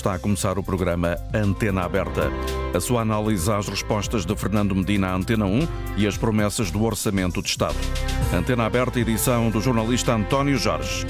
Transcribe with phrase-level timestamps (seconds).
[0.00, 2.30] Está a começar o programa Antena Aberta.
[2.74, 6.82] A sua análise às respostas de Fernando Medina à Antena 1 e as promessas do
[6.82, 7.76] Orçamento de Estado.
[8.32, 11.06] Antena Aberta, edição do jornalista António Jorge.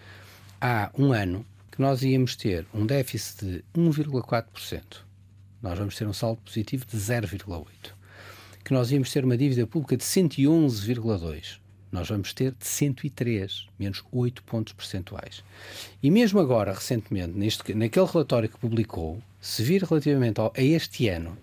[0.59, 5.01] há um ano, que nós íamos ter um déficit de 1,4%.
[5.61, 7.93] Nós vamos ter um saldo positivo de 0,8%
[8.63, 11.59] que nós íamos ter uma dívida pública de 111,2.
[11.91, 15.43] Nós vamos ter de 103, menos 8 pontos percentuais.
[16.01, 21.07] E mesmo agora, recentemente, neste, naquele relatório que publicou, se vir relativamente ao, a este
[21.07, 21.37] ano,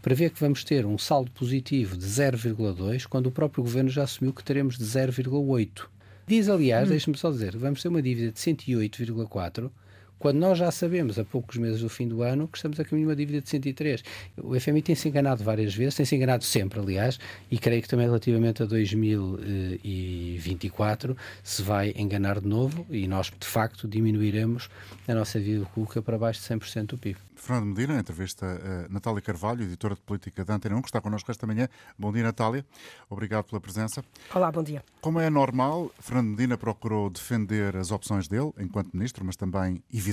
[0.00, 4.32] prevê que vamos ter um saldo positivo de 0,2, quando o próprio governo já assumiu
[4.32, 5.86] que teremos de 0,8.
[6.24, 6.90] Diz, aliás, hum.
[6.90, 9.70] deixe-me só dizer, vamos ter uma dívida de 108,4
[10.18, 13.06] quando nós já sabemos, a poucos meses do fim do ano, que estamos a caminho
[13.06, 14.02] de uma dívida de 103.
[14.38, 17.18] O FMI tem-se enganado várias vezes, tem-se enganado sempre, aliás,
[17.50, 23.46] e creio que também relativamente a 2024 se vai enganar de novo e nós, de
[23.46, 24.68] facto, diminuiremos
[25.06, 27.18] a nossa dívida pública para baixo de 100% do PIB.
[27.36, 31.30] Fernando Medina, entrevista a Natália Carvalho, editora de política da Antena 1, que está connosco
[31.30, 31.68] esta manhã.
[31.98, 32.64] Bom dia, Natália.
[33.10, 34.02] Obrigado pela presença.
[34.34, 34.82] Olá, bom dia.
[35.02, 40.05] Como é normal, Fernando Medina procurou defender as opções dele, enquanto ministro, mas também, evidentemente,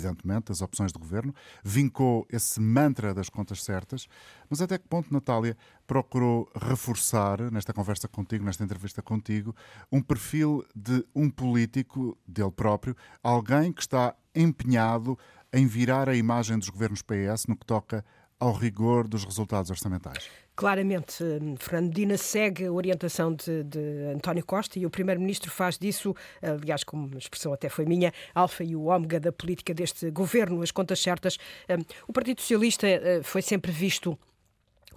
[0.52, 1.34] as opções do governo.
[1.64, 4.08] Vincou esse mantra das contas certas.
[4.50, 9.56] Mas até que ponto, Natália, procurou reforçar, nesta conversa contigo, nesta entrevista contigo,
[9.92, 15.18] um perfil de um político, dele próprio, alguém que está empenhado
[15.52, 18.04] em virar a imagem dos governos PS no que toca
[18.40, 20.30] ao rigor dos resultados orçamentais?
[20.56, 23.80] Claramente, hum, Fernando Medina segue a orientação de, de
[24.16, 28.64] António Costa e o Primeiro-Ministro faz disso, aliás, como a expressão até foi minha, alfa
[28.64, 31.38] e o ômega da política deste governo, as contas certas.
[31.70, 34.18] Hum, o Partido Socialista eh, foi sempre visto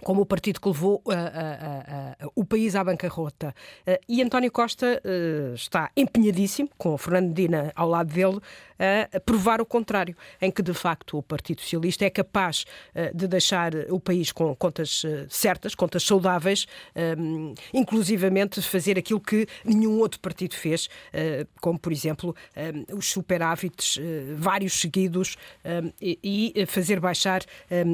[0.03, 3.53] como o partido que levou uh, uh, uh, o país à bancarrota.
[3.85, 8.39] Eh, e António Costa eh, está empenhadíssimo, com o Fernando Dina ao lado dele,
[9.11, 12.63] a provar o contrário, em que de facto o Partido Socialista é capaz
[12.93, 19.47] eh, de deixar o país com contas certas, contas saudáveis, ehm, inclusivamente fazer aquilo que
[19.65, 20.89] nenhum outro partido fez,
[21.59, 23.99] como por exemplo ehm, os superávites
[24.35, 27.41] vários seguidos ehm, e fazer baixar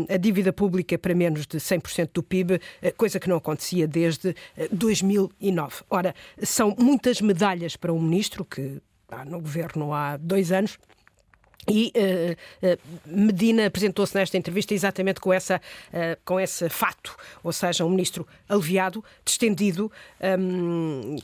[0.10, 3.88] a dívida pública para menos de 100% 2% do PIB, eh, coisa que não acontecia
[3.88, 4.36] desde
[4.72, 5.76] 2009.
[5.82, 10.78] Eh, Ora, são muitas medalhas para um ministro que está no governo há dois anos
[11.70, 17.54] e uh, uh, Medina apresentou-se nesta entrevista exatamente com, essa, uh, com esse fato, ou
[17.54, 19.92] seja, um ministro aliviado, distendido,
[20.40, 21.16] um,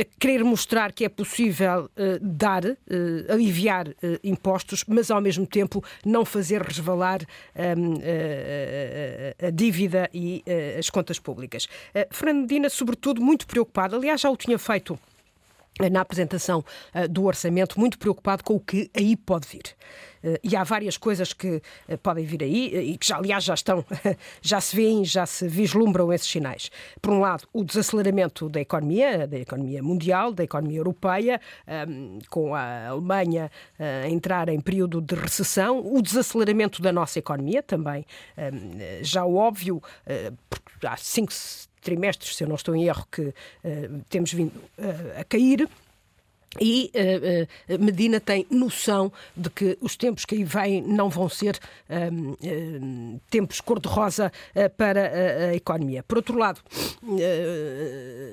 [0.00, 1.90] a querer mostrar que é possível
[2.20, 2.62] dar,
[3.28, 3.88] aliviar
[4.22, 7.20] impostos, mas ao mesmo tempo não fazer resvalar
[7.76, 7.94] um,
[9.46, 10.42] a dívida e
[10.78, 11.68] as contas públicas.
[12.10, 14.98] Fernando Medina, sobretudo, muito preocupado, aliás, já o tinha feito
[15.88, 19.62] na apresentação uh, do orçamento, muito preocupado com o que aí pode vir.
[20.22, 23.54] Uh, e há várias coisas que uh, podem vir aí e que, já, aliás, já
[23.54, 23.84] estão,
[24.42, 26.70] já se veem, já se vislumbram esses sinais.
[27.00, 31.40] Por um lado, o desaceleramento da economia, da economia mundial, da economia europeia,
[31.88, 37.62] um, com a Alemanha a entrar em período de recessão, o desaceleramento da nossa economia
[37.62, 38.04] também,
[38.36, 39.82] um, já óbvio,
[40.82, 41.32] há cinco
[41.80, 43.34] trimestres, se eu não estou em erro, que uh,
[44.08, 45.68] temos vindo uh, a cair.
[46.58, 46.90] E
[47.68, 51.56] uh, uh, Medina tem noção de que os tempos que aí vêm não vão ser
[51.88, 54.32] uh, tempos cor-de-rosa
[54.76, 56.02] para a, economia.
[56.02, 56.60] Por outro lado,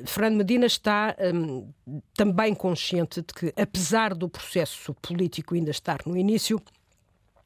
[0.06, 1.70] Fernando Medina está um,
[2.16, 6.60] também consciente de que, apesar do processo político ainda estar no início,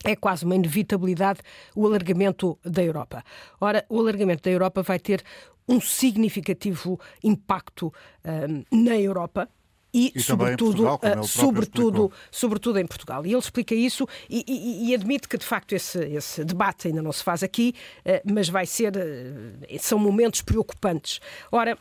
[0.04, 1.42] é quase uma inevitabilidade
[1.76, 3.24] o alargamento da Europa.
[3.60, 5.24] Ora, o alargamento da Europa vai ter
[5.72, 7.94] um significativo impacto
[8.26, 9.50] um, na Europa,
[9.94, 13.26] e, e sobretudo, Portugal, uh, sobretudo, sobretudo em Portugal.
[13.26, 17.02] E ele explica isso e, e, e, admite que de facto esse, esse debate ainda
[17.02, 21.20] não se faz aqui, uh, mas vai ser uh, são momentos preocupantes.
[21.52, 21.78] Ora,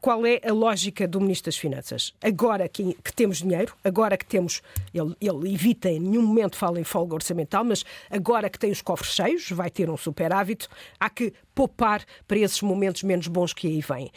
[0.00, 2.14] qual é a lógica do Ministro das Finanças?
[2.22, 4.62] Agora que, que temos dinheiro, agora que temos,
[4.92, 8.82] ele, ele, evita em nenhum momento fala em folga orçamental, mas agora que tem os
[8.82, 10.68] cofres cheios, vai ter um superávit,
[10.98, 14.10] há que poupar para esses momentos menos bons que aí vêm.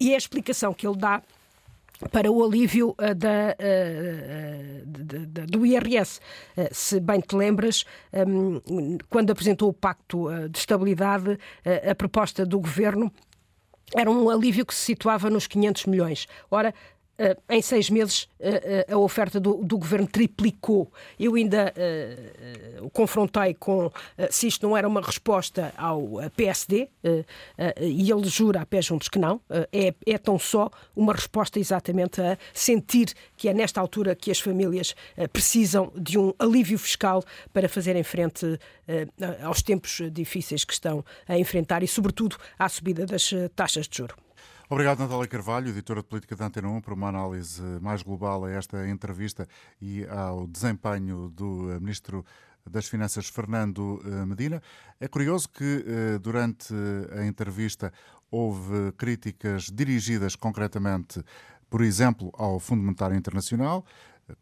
[0.00, 1.22] e é a explicação que ele dá
[2.10, 3.56] para o alívio uh, da,
[4.86, 6.20] de, de, do IRS.
[6.70, 11.38] Se bem te lembras, um, quando apresentou o Pacto de Estabilidade,
[11.88, 13.12] a proposta do governo
[13.94, 16.26] era um alívio que se situava nos 500 milhões.
[16.50, 16.74] Ora,
[17.48, 20.92] em seis meses uh, uh, a oferta do, do, governo triplicou.
[21.18, 21.72] Eu ainda
[22.80, 23.90] o confrontei com
[24.30, 26.02] se isto não era uma resposta ao
[26.36, 26.88] PSD
[27.80, 29.40] e ele jura a pé juntos que não.
[29.72, 34.38] É, é, tão só uma resposta exatamente a sentir que é nesta altura que as
[34.38, 34.94] famílias
[35.32, 38.58] precisam de um alívio fiscal para fazerem frente
[39.42, 44.27] aos tempos difíceis que estão a enfrentar e, sobretudo, à subida das taxas de juro.
[44.70, 48.50] Obrigado, Natália Carvalho, editora de política da Antena 1, por uma análise mais global a
[48.50, 49.48] esta entrevista
[49.80, 52.22] e ao desempenho do eh, Ministro
[52.68, 54.62] das Finanças, Fernando eh, Medina.
[55.00, 56.74] É curioso que eh, durante
[57.18, 57.90] a entrevista
[58.30, 61.24] houve críticas dirigidas concretamente,
[61.70, 63.86] por exemplo, ao Fundo Monetário Internacional,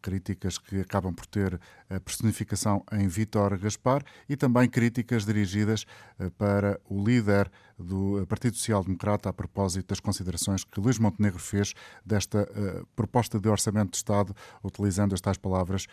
[0.01, 5.85] críticas que acabam por ter a personificação em Vítor Gaspar e também críticas dirigidas
[6.19, 11.39] eh, para o líder do Partido Social Democrata a propósito das considerações que Luís Montenegro
[11.39, 11.73] fez
[12.03, 12.47] desta
[12.95, 15.85] proposta de orçamento de Estado, utilizando as tais palavras,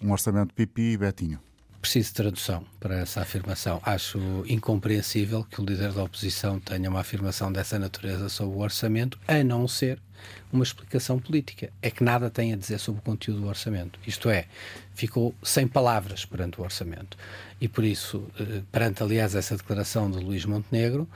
[0.00, 1.40] um orçamento pipi e betinho
[1.80, 3.80] preciso de tradução para essa afirmação.
[3.84, 4.18] Acho
[4.48, 9.42] incompreensível que o líder da oposição tenha uma afirmação dessa natureza sobre o orçamento, a
[9.42, 9.98] não ser
[10.52, 11.70] uma explicação política.
[11.82, 13.98] É que nada tem a dizer sobre o conteúdo do orçamento.
[14.06, 14.46] Isto é,
[14.94, 17.16] ficou sem palavras perante o orçamento.
[17.60, 21.08] E por isso, eh, perante, aliás, essa declaração de Luís Montenegro,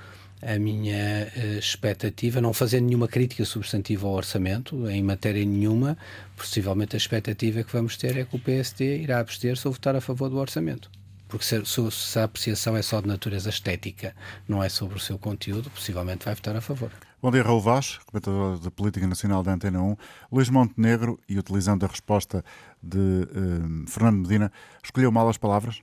[0.42, 5.96] a minha uh, expectativa, não fazer nenhuma crítica substantiva ao orçamento, em matéria nenhuma,
[6.36, 10.00] possivelmente a expectativa que vamos ter é que o PSD irá abster-se ou votar a
[10.00, 10.90] favor do orçamento.
[11.28, 14.14] Porque se, se, se, a apreciação é só de natureza estética,
[14.48, 16.90] não é sobre o seu conteúdo, possivelmente vai votar a favor.
[17.22, 19.96] Bom dia, Raul Vaz, comentador de Política Nacional da Antena 1.
[20.32, 22.42] Luís Montenegro, e utilizando a resposta
[22.82, 24.50] de uh, Fernando Medina,
[24.82, 25.82] escolheu mal as palavras?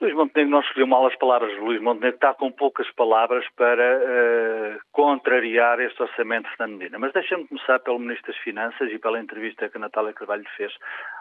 [0.00, 1.56] Luís Montenegro não escolheu mal as palavras.
[1.58, 6.98] Luís Montenegro está com poucas palavras para uh, contrariar este orçamento de Fernando Medina.
[6.98, 10.72] Mas deixa-me começar pelo Ministro das Finanças e pela entrevista que a Natália Carvalho fez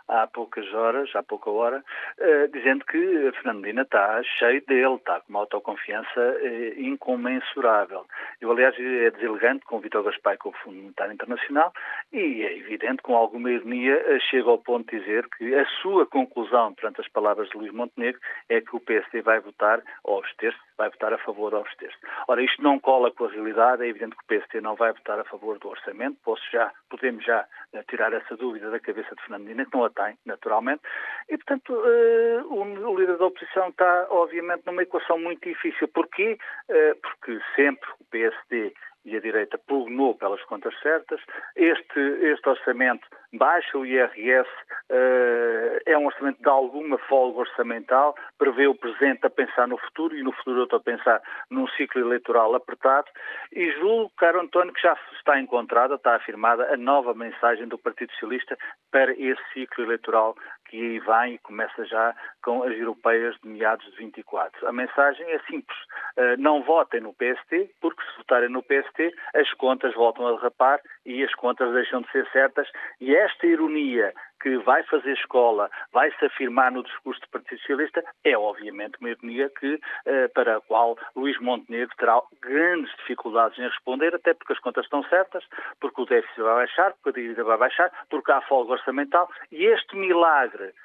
[0.08, 1.84] há poucas horas, há pouca hora,
[2.20, 8.06] uh, dizendo que Fernando Medina está cheio dele, está com uma autoconfiança uh, incomensurável.
[8.42, 11.74] Eu, aliás, é deselegante com o Vitor Gaspar com o Fundo Monetário Internacional
[12.12, 16.74] e é evidente, com alguma ironia, chega ao ponto de dizer que a sua conclusão
[16.74, 18.20] perante as palavras de Luís Montenegro
[18.50, 21.98] é que o PSD vai votar, ou abster-se, vai votar a favor ou abster-se.
[22.28, 25.20] Ora, isto não cola com a realidade, é evidente que o PSD não vai votar
[25.20, 27.46] a favor do orçamento, Posso já, podemos já
[27.90, 30.82] tirar essa dúvida da cabeça de Fernandina, que não a tem, naturalmente,
[31.30, 35.88] e, portanto, uh, o, líder da oposição está, obviamente, numa equação muito difícil.
[35.88, 36.38] Porquê?
[36.70, 38.74] Uh, porque sempre o PSD
[39.06, 41.22] e a direita pugnou pelas contas certas.
[41.56, 48.16] Este, este orçamento baixa o IRS, uh, eh, é um orçamento de alguma folga orçamental,
[48.38, 52.02] prevê o presente a pensar no futuro e no futuro estou a pensar num ciclo
[52.02, 53.08] eleitoral apertado
[53.52, 58.12] e julgo, caro António, que já está encontrada, está afirmada a nova mensagem do Partido
[58.14, 58.58] Socialista
[58.92, 60.36] para esse ciclo eleitoral
[60.66, 64.68] que aí vem e começa já com as europeias de meados de 24.
[64.68, 65.78] A mensagem é simples.
[66.18, 70.80] Uh, não votem no PST, porque se votarem no PST, as contas voltam a derrapar
[71.06, 72.68] e as contas deixam de ser certas.
[73.00, 74.14] E esta ironia
[74.46, 79.10] que vai fazer escola, vai se afirmar no discurso do Partido Socialista, é obviamente uma
[79.10, 84.54] ironia que, uh, para a qual Luís Montenegro terá grandes dificuldades em responder, até porque
[84.54, 85.44] as contas estão certas,
[85.80, 89.66] porque o déficit vai baixar, porque a dívida vai baixar, porque há folga orçamental e
[89.66, 90.76] este milagre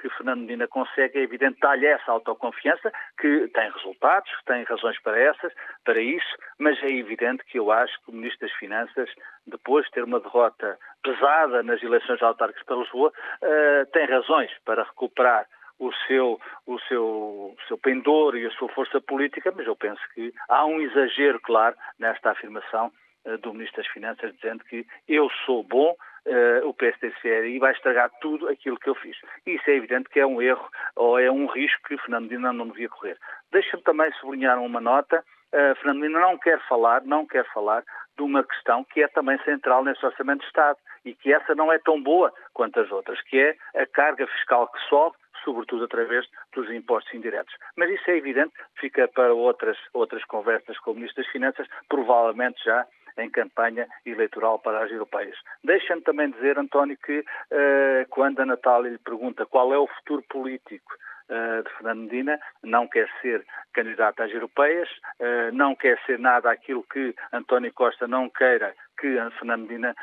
[0.00, 5.00] que Fernando Medina consegue, é evidente, dar-lhe essa autoconfiança, que tem resultados, que tem razões
[5.02, 5.52] para essas,
[5.84, 9.10] para isso, mas é evidente que eu acho que o Ministro das Finanças,
[9.46, 14.84] depois de ter uma derrota pesada nas eleições autárquicas para Lisboa, uh, tem razões para
[14.84, 15.46] recuperar
[15.78, 20.32] o seu, o, seu, seu pendor e a sua força política, mas eu penso que
[20.48, 22.92] há um exagero, claro, nesta afirmação
[23.24, 25.96] uh, do Ministro das Finanças, dizendo que eu sou bom,
[26.28, 29.16] uh, o PSDCRI vai estragar tudo aquilo que eu fiz.
[29.46, 32.52] E isso é evidente que é um erro ou é um risco que Fernando Medina
[32.52, 33.16] não devia correr.
[33.50, 35.24] Deixa-me também sublinhar uma nota.
[35.52, 37.82] Uh, Fernando Medina não quer falar, não quer falar
[38.16, 41.72] de uma questão que é também central nesse Orçamento de Estado e que essa não
[41.72, 46.26] é tão boa quanto as outras, que é a carga fiscal que sobe, sobretudo através
[46.52, 47.54] dos impostos indiretos.
[47.76, 52.62] Mas isso é evidente, fica para outras, outras conversas com o Ministro das Finanças, provavelmente
[52.64, 52.86] já
[53.18, 55.36] em campanha eleitoral para as europeias.
[55.64, 60.22] Deixa-me também dizer, António, que uh, quando a Natália lhe pergunta qual é o futuro
[60.28, 60.94] político
[61.28, 64.88] uh, de Fernando Medina, não quer ser candidato às europeias,
[65.20, 69.94] uh, não quer ser nada aquilo que António Costa não queira que Fernando Medina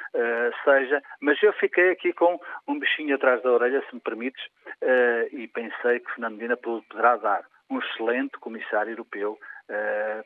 [0.63, 4.41] seja, mas eu fiquei aqui com um bichinho atrás da orelha, se me permites,
[5.33, 9.37] e pensei que Fernando Medina poderá dar um excelente comissário europeu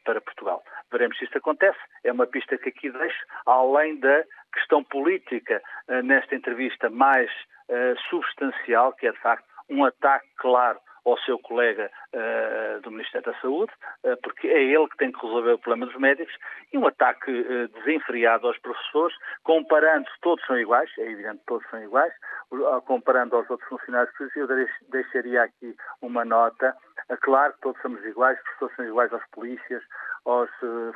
[0.04, 0.64] para Portugal.
[0.92, 1.80] Veremos se isto acontece.
[2.04, 7.30] É uma pista que aqui deixo, além da questão política uh, nesta entrevista mais
[7.70, 13.32] uh, substancial, que é de facto um ataque claro ao seu colega uh, do Ministério
[13.32, 13.72] da Saúde,
[14.04, 16.34] uh, porque é ele que tem que resolver o problema dos médicos,
[16.72, 21.68] e um ataque uh, desenfreado aos professores, comparando, todos são iguais, é evidente que todos
[21.70, 22.14] são iguais,
[22.86, 24.48] comparando aos outros funcionários eu
[24.90, 26.76] deixaria aqui uma nota.
[27.22, 29.84] Claro que todos somos iguais, os professores são iguais aos polícias,
[30.26, 30.50] aos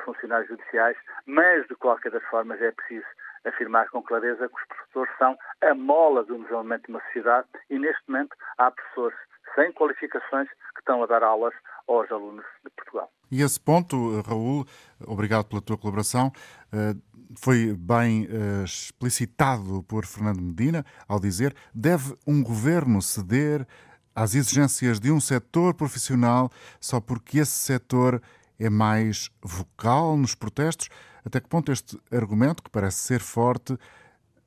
[0.04, 3.06] funcionários judiciais, mas de qualquer das formas é preciso
[3.44, 7.78] afirmar com clareza que os professores são a mola do desenvolvimento de uma sociedade e
[7.78, 9.18] neste momento há professores
[9.54, 11.54] sem qualificações que estão a dar aulas
[11.86, 13.10] aos alunos de Portugal.
[13.30, 14.64] E esse ponto, Raul,
[15.06, 16.32] obrigado pela tua colaboração,
[16.72, 16.94] eh,
[17.38, 23.66] foi bem eh, explicitado por Fernando Medina ao dizer deve um governo ceder
[24.14, 28.22] às exigências de um setor profissional só porque esse setor
[28.58, 30.88] é mais vocal nos protestos?
[31.24, 33.76] Até que ponto este argumento, que parece ser forte,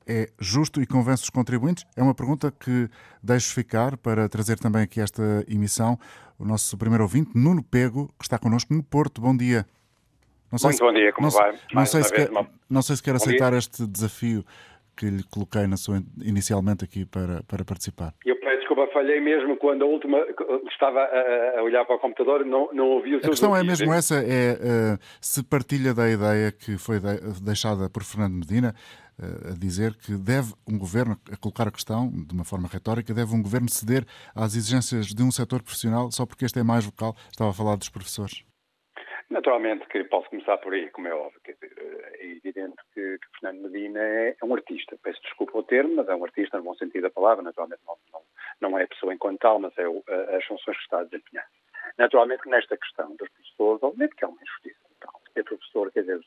[0.06, 1.84] é justo e convence os contribuintes?
[1.94, 2.88] É uma pergunta que
[3.22, 5.98] deixo ficar para trazer também aqui esta emissão
[6.38, 9.20] o nosso primeiro ouvinte, Nuno Pego, que está connosco no Porto.
[9.20, 9.66] Bom dia.
[10.50, 11.58] Não sei Muito se, bom dia, como não, vai?
[11.74, 12.30] Não sei, se quer,
[12.70, 13.58] não sei se quer aceitar dia.
[13.58, 14.44] este desafio
[14.96, 18.14] que lhe coloquei sua, inicialmente aqui para, para participar.
[18.24, 20.18] Eu desculpa, falhei mesmo quando a última
[20.70, 23.62] estava a, a olhar para o computador não, não ouvi o seu A questão é
[23.62, 28.74] mesmo essa, é uh, se partilha da ideia que foi de, deixada por Fernando Medina,
[29.20, 33.34] a dizer que deve um governo, a colocar a questão de uma forma retórica, deve
[33.34, 37.16] um governo ceder às exigências de um setor profissional só porque este é mais vocal?
[37.28, 38.47] Estava a falar dos professores.
[39.30, 41.40] Naturalmente que posso começar por aí, como é óbvio.
[41.46, 44.96] é evidente que, que, Fernando Medina é, é, um artista.
[45.02, 47.42] Peço desculpa o termo, mas é um artista no bom sentido da palavra.
[47.42, 48.22] Naturalmente não, não,
[48.60, 50.02] não é a pessoa enquanto tal, mas é o,
[50.34, 51.46] as funções que está a desempenhar.
[51.98, 54.78] Naturalmente que nesta questão dos professores, obviamente que é uma injustiça.
[54.96, 56.20] Então, é professor, quer dizer,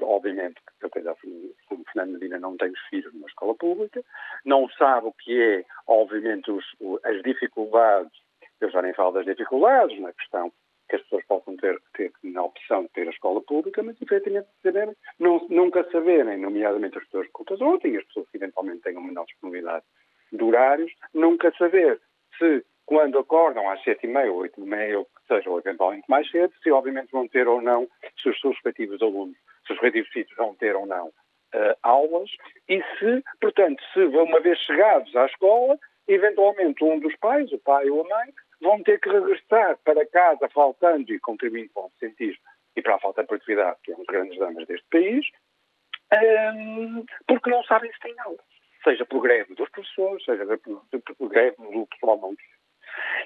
[0.00, 4.02] obviamente que o Fernando Medina não tem os filhos numa escola pública,
[4.44, 6.64] não sabe o que é, obviamente, os,
[7.04, 8.12] as dificuldades,
[8.60, 10.52] eu já nem falo das dificuldades na questão
[10.88, 14.48] que as pessoas possam ter, ter na opção de ter a escola pública, mas efetivamente
[14.62, 19.02] saberem, não, nunca saberem, nomeadamente as pessoas de cultas ontem, as pessoas que eventualmente tenham
[19.02, 19.84] menor disponibilidade
[20.32, 22.00] de horários, nunca saber
[22.38, 26.04] se quando acordam às sete e meia, oito e meia, ou que seja, ou eventualmente
[26.08, 27.88] mais cedo, se obviamente vão ter ou não,
[28.20, 29.36] se os seus respectivos alunos,
[29.66, 32.30] se os respectivos sítios vão ter ou não uh, aulas,
[32.68, 37.88] e se, portanto, se uma vez chegados à escola, eventualmente um dos pais, o pai
[37.88, 42.42] ou a mãe, vão ter que regressar para casa faltando e contribuindo para o absentismo
[42.76, 45.24] e para a falta de produtividade, que é um dos grandes dramas deste país,
[46.12, 48.40] um, porque não sabem se têm aulas.
[48.82, 50.84] Seja por greve dos professores, seja por,
[51.16, 52.34] por greve do pessoal não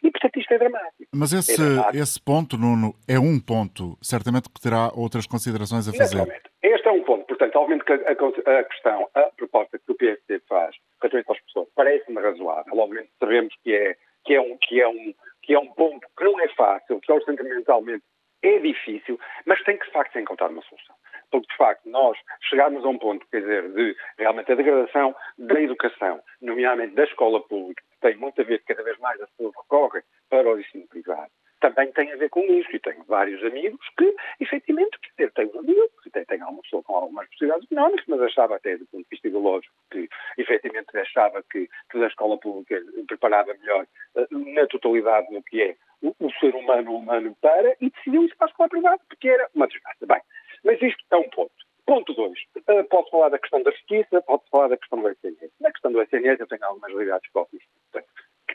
[0.03, 1.11] e, portanto, isto é dramático.
[1.15, 1.97] Mas esse, é dramático.
[1.97, 6.43] esse ponto, Nuno, é um ponto, certamente que terá outras considerações a fazer.
[6.63, 10.41] Este é um ponto, portanto, obviamente que a, a, questão, a proposta que o PSD
[10.49, 12.79] faz relativamente às pessoas parece-me razoável.
[12.79, 13.97] Obviamente sabemos que é,
[14.29, 17.11] que, é um, que, é um, que é um ponto que não é fácil, que
[17.11, 18.05] orçamentalmente
[18.43, 20.95] é difícil, mas tem que de facto encontrar uma solução.
[21.31, 25.61] Porque de facto nós chegarmos a um ponto, quer dizer, de realmente a degradação da
[25.61, 29.55] educação, nomeadamente da escola pública, que tem muito a ver cada vez mais a pessoas
[29.57, 32.69] recorrem para o ensino privado, também tem a ver com isso.
[32.75, 36.83] E tenho vários amigos que, efetivamente, quer dizer, tenho um amigo, que tem alguma pessoa
[36.83, 41.43] com algumas possibilidades económicas, mas achava até do ponto de vista ideológico que, efetivamente, achava
[41.51, 43.87] que, que a escola pública preparava melhor
[44.17, 48.37] uh, na totalidade no que é o, o, ser humano humano para e decidiu isso
[48.37, 50.07] para a escola privada, porque era uma desgraça.
[50.07, 50.21] Bem,
[50.65, 51.53] mas isto é um ponto.
[51.87, 52.39] Ponto 2.
[52.57, 55.53] Uh, posso falar da questão da justiça, posso falar da questão do SNS.
[55.61, 57.99] Na questão do SNS eu tenho algumas realidades próprias que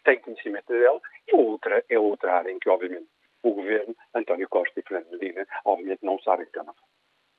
[0.04, 3.08] tenho conhecimento dela, e outra é outra área em que, obviamente,
[3.44, 6.78] o governo, António Costa e Fernando Medina, obviamente não sabem que a fazer.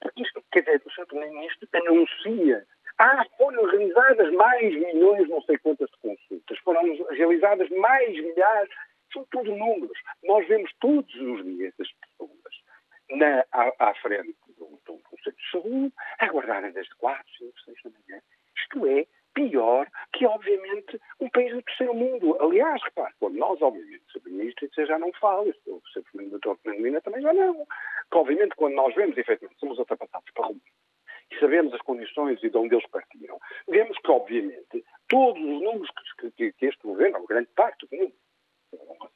[0.00, 1.06] Porque isto, quer dizer, o Sr.
[1.06, 2.66] Primeiro-Ministro anuncia.
[2.98, 8.70] Ah, foram realizadas mais milhões, não sei quantas de consultas, foram realizadas mais milhares,
[9.12, 9.98] são tudo números.
[10.22, 12.54] Nós vemos todos os dias as pessoas
[13.10, 17.90] na, à, à frente do, do, centro de saúde, aguardarem desde 4, 5, 6 da
[17.90, 18.22] manhã.
[18.56, 22.36] Isto é pior que, obviamente, um país do terceiro mundo.
[22.40, 26.30] Aliás, repare, quando nós, obviamente, sobre isto, isso já não fala, o Sr.
[26.30, 27.66] Doutor Fernando também já não.
[28.10, 30.60] Que, obviamente, quando nós vemos, efetivamente, somos ultrapassados para rumo
[31.30, 33.38] e sabemos as condições e de onde eles partiram,
[33.68, 37.96] vemos que, obviamente, todos os números que, que, que este governo, ou grande parte do
[37.96, 38.12] mundo,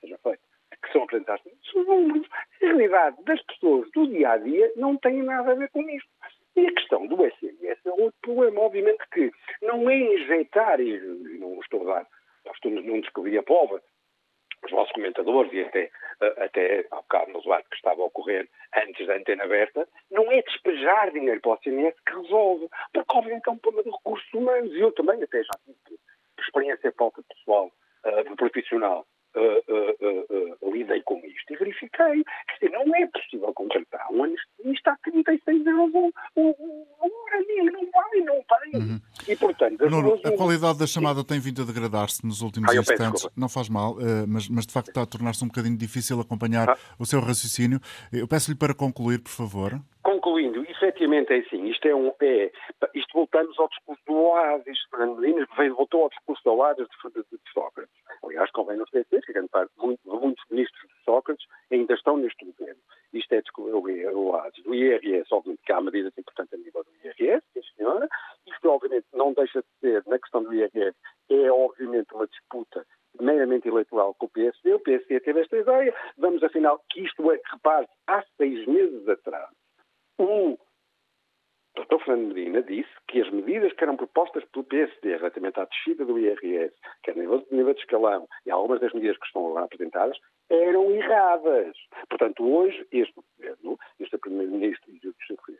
[0.00, 0.40] seja feito,
[0.82, 2.28] que são apresentados, são números.
[2.32, 6.08] A realidade das pessoas do dia a dia não tem nada a ver com isto.
[6.58, 9.30] E a questão do SMS é outro problema, obviamente que
[9.62, 10.98] não é injetar, e
[11.38, 12.06] não estou a dar,
[12.44, 13.80] nós estamos descobrir a pobre,
[14.64, 15.90] os vossos comentadores e até,
[16.38, 20.42] até há bocado no debate que estava a ocorrer antes da antena aberta, não é
[20.42, 24.72] despejar dinheiro para o SMS que resolve, porque obviamente é um problema de recursos humanos
[24.74, 26.00] e eu também até já tive
[26.40, 27.70] experiência própria pessoal,
[28.04, 32.24] uh, profissional, uh, uh, lidei com isto e verifiquei
[32.58, 36.54] que não é possível contratar um anestesista a 36 euros um, um,
[37.02, 38.80] um hora, não vai, não tem.
[38.80, 39.00] Uhum.
[39.26, 43.28] E, portanto, Nuno, a qualidade da chamada tem vindo a degradar-se nos últimos ah, instantes.
[43.36, 46.78] Não faz mal, mas, mas de facto está a tornar-se um bocadinho difícil acompanhar ah.
[46.98, 47.80] o seu raciocínio.
[48.12, 49.80] Eu peço-lhe para concluir, por favor.
[50.08, 52.10] Concluindo, efetivamente é assim, isto é um.
[52.22, 52.50] É,
[52.94, 57.22] isto voltamos ao discurso do Oasis, Fernando Medina voltou ao discurso do Oasis de, de,
[57.30, 57.94] de Sócrates.
[58.24, 62.42] Aliás, convém não esquecer que grande parte, muito, muitos ministros de Sócrates ainda estão neste
[62.42, 62.80] governo.
[63.12, 63.42] Isto é
[64.14, 64.64] o Oasis.
[64.64, 67.44] Do IRS, obviamente que há medidas importantes a nível do IRS,
[67.76, 68.08] senhora.
[68.46, 70.96] Isto, obviamente, não deixa de ser, na questão do IRS,
[71.28, 72.86] é obviamente uma disputa
[73.20, 74.72] meramente eleitoral com o PSD.
[74.72, 75.94] O PSD teve esta ideia.
[76.16, 79.50] Vamos, afinal, que isto é, repare, há seis meses atrás,
[80.18, 80.58] o
[81.76, 82.04] Dr.
[82.04, 86.18] Fernando Medina disse que as medidas que eram propostas pelo PSD relativamente à descida do
[86.18, 90.18] IRS, quer no nível, nível de escalão e algumas das medidas que estão agora apresentadas,
[90.50, 91.76] eram erradas.
[92.08, 95.14] Portanto, hoje, este governo, este Primeiro-Ministro e o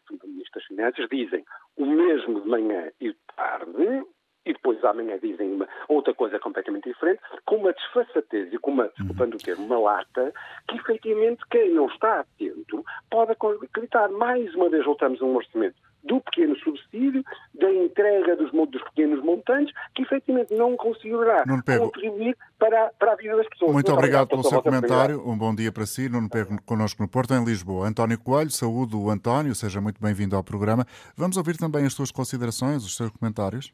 [0.06, 1.44] Primeiro-Ministro das Finanças dizem
[1.76, 4.04] o mesmo de manhã e de tarde,
[4.48, 8.88] e depois amanhã dizem uma, outra coisa completamente diferente, com uma desfaçatez e com uma,
[8.96, 10.32] desculpando o termo, uma lata,
[10.66, 14.08] que efetivamente quem não está atento pode acreditar.
[14.08, 17.22] Mais uma vez voltamos a um orçamento do pequeno subsídio,
[17.54, 23.36] da entrega dos, dos pequenos montantes, que efetivamente não conseguirá contribuir para, para a vida
[23.36, 23.72] das pessoas.
[23.72, 25.28] Muito, Muito obrigado, pelo seu comentário.
[25.28, 26.08] Um bom dia para si.
[26.08, 27.86] Nuno Pego connosco no Porto, em Lisboa.
[27.86, 30.86] António Coelho, saúde o António, seja muito bem-vindo ao programa.
[31.16, 33.72] Vamos ouvir também as suas considerações, os seus comentários.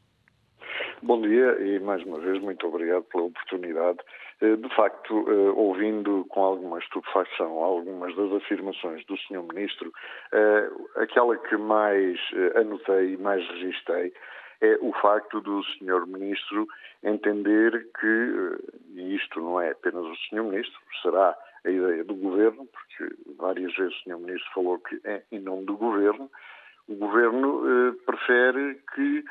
[1.04, 3.98] Bom dia e mais uma vez muito obrigado pela oportunidade.
[4.40, 9.42] Eh, de facto, eh, ouvindo com alguma estupefacção algumas das afirmações do Sr.
[9.42, 9.92] Ministro,
[10.32, 12.18] eh, aquela que mais
[12.56, 14.14] anotei e mais registrei
[14.62, 16.06] é o facto do Sr.
[16.06, 16.66] Ministro
[17.02, 18.56] entender que,
[18.94, 20.42] e isto não é apenas o Sr.
[20.42, 21.36] Ministro, será
[21.66, 24.18] a ideia do Governo, porque várias vezes o Sr.
[24.20, 26.30] Ministro falou que é em nome do Governo,
[26.88, 29.22] o Governo prefere que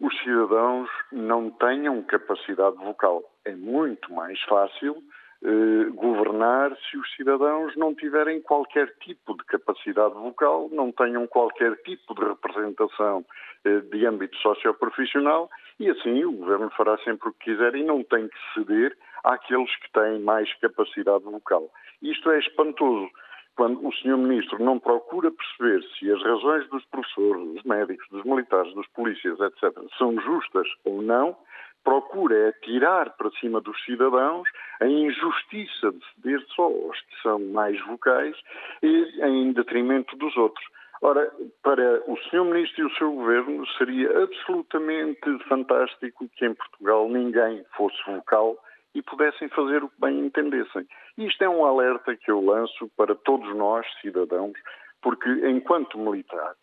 [0.00, 3.22] os cidadãos não tenham capacidade vocal.
[3.44, 4.96] É muito mais fácil
[5.42, 11.76] eh, governar se os cidadãos não tiverem qualquer tipo de capacidade vocal, não tenham qualquer
[11.82, 13.24] tipo de representação
[13.64, 18.02] eh, de âmbito socioprofissional e assim o governo fará sempre o que quiser e não
[18.04, 21.70] tem que ceder àqueles que têm mais capacidade vocal.
[22.02, 23.10] Isto é espantoso
[23.56, 24.16] quando o Sr.
[24.16, 29.38] Ministro não procura perceber se as razões dos professores, dos médicos, dos militares, dos polícias,
[29.40, 31.36] etc., são justas ou não,
[31.84, 34.48] procura é tirar para cima dos cidadãos
[34.80, 38.36] a injustiça de ceder só aos que são mais vocais
[38.82, 40.64] e em detrimento dos outros.
[41.02, 41.32] Ora,
[41.62, 42.44] para o Sr.
[42.44, 48.58] Ministro e o seu Governo seria absolutamente fantástico que em Portugal ninguém fosse vocal
[48.94, 50.86] e pudessem fazer o que bem entendessem.
[51.16, 54.58] Isto é um alerta que eu lanço para todos nós, cidadãos,
[55.02, 56.54] porque enquanto militar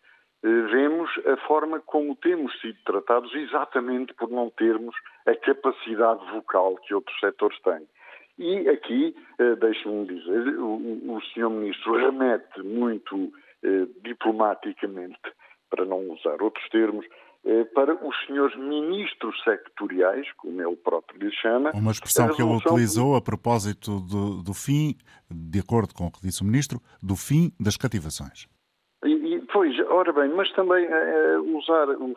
[0.42, 4.94] eh, vemos a forma como temos sido tratados exatamente por não termos
[5.26, 7.86] a capacidade vocal que outros setores têm.
[8.38, 11.50] E aqui, eh, deixe-me dizer, o, o Sr.
[11.50, 13.32] Ministro remete muito
[13.64, 15.18] eh, diplomaticamente,
[15.68, 17.04] para não usar outros termos,
[17.74, 21.70] para os senhores ministros sectoriais, como ele próprio lhe chama.
[21.72, 24.96] Uma expressão que ele utilizou a propósito do, do, fim,
[25.30, 28.48] de acordo com o que disse o ministro, do fim das cativações.
[29.50, 32.14] Pois, ora bem, mas também é, usar o,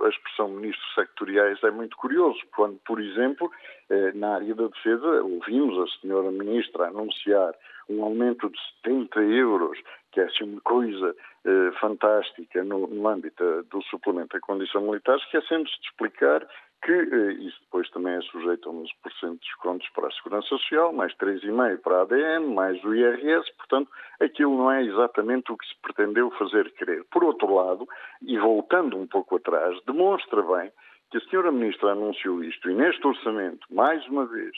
[0.00, 3.50] a expressão ministros sectoriais é muito curioso, quando, por exemplo,
[3.90, 7.52] é, na área da defesa, ouvimos a senhora ministra anunciar
[7.88, 9.78] um aumento de 70 euros,
[10.12, 15.16] que é assim uma coisa eh, fantástica no, no, âmbito do suplemento à condição militar,
[15.16, 16.46] esquecendo-se de explicar
[16.82, 20.92] que eh, isso depois também é sujeito a 11% de descontos para a Segurança Social,
[20.92, 23.90] mais 3,5% para a ADN, mais o IRS, portanto,
[24.20, 27.04] aquilo não é exatamente o que se pretendeu fazer querer.
[27.04, 27.88] Por outro lado,
[28.20, 30.72] e voltando um pouco atrás, demonstra bem
[31.10, 34.52] que a senhora Ministra anunciou isto e neste orçamento, mais uma vez,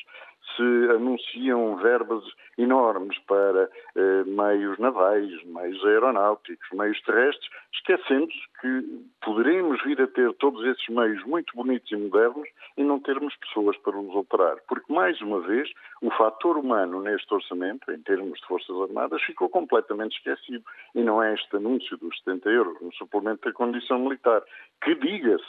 [0.57, 2.23] se anunciam verbas
[2.57, 10.33] enormes para eh, meios navais, meios aeronáuticos, meios terrestres, esquecendo-se que poderemos vir a ter
[10.35, 14.57] todos esses meios muito bonitos e modernos e não termos pessoas para os operar.
[14.69, 19.49] Porque, mais uma vez, o fator humano neste orçamento, em termos de Forças Armadas, ficou
[19.49, 20.65] completamente esquecido.
[20.95, 24.43] E não é este anúncio dos 70 euros no suplemento da condição militar,
[24.83, 25.45] que, diga-se,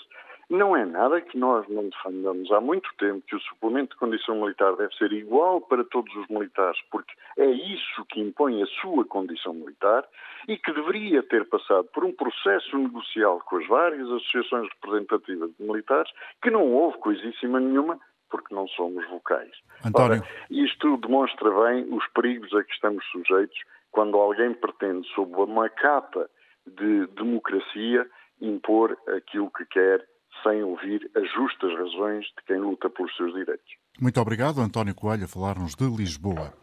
[0.49, 4.35] não é nada que nós não defendamos há muito tempo que o suplemento de condição
[4.35, 9.05] militar deve ser igual para todos os militares, porque é isso que impõe a sua
[9.05, 10.05] condição militar
[10.47, 15.63] e que deveria ter passado por um processo negocial com as várias associações representativas de
[15.63, 19.51] militares, que não houve coisíssima nenhuma, porque não somos vocais.
[19.83, 20.21] António.
[20.21, 23.57] Ora, isto demonstra bem os perigos a que estamos sujeitos
[23.91, 26.29] quando alguém pretende, sob uma capa
[26.67, 28.05] de democracia,
[28.41, 30.05] impor aquilo que quer
[30.43, 33.75] sem ouvir as justas razões de quem luta pelos seus direitos.
[33.99, 36.53] Muito obrigado, António Coelho, a falar-nos de Lisboa.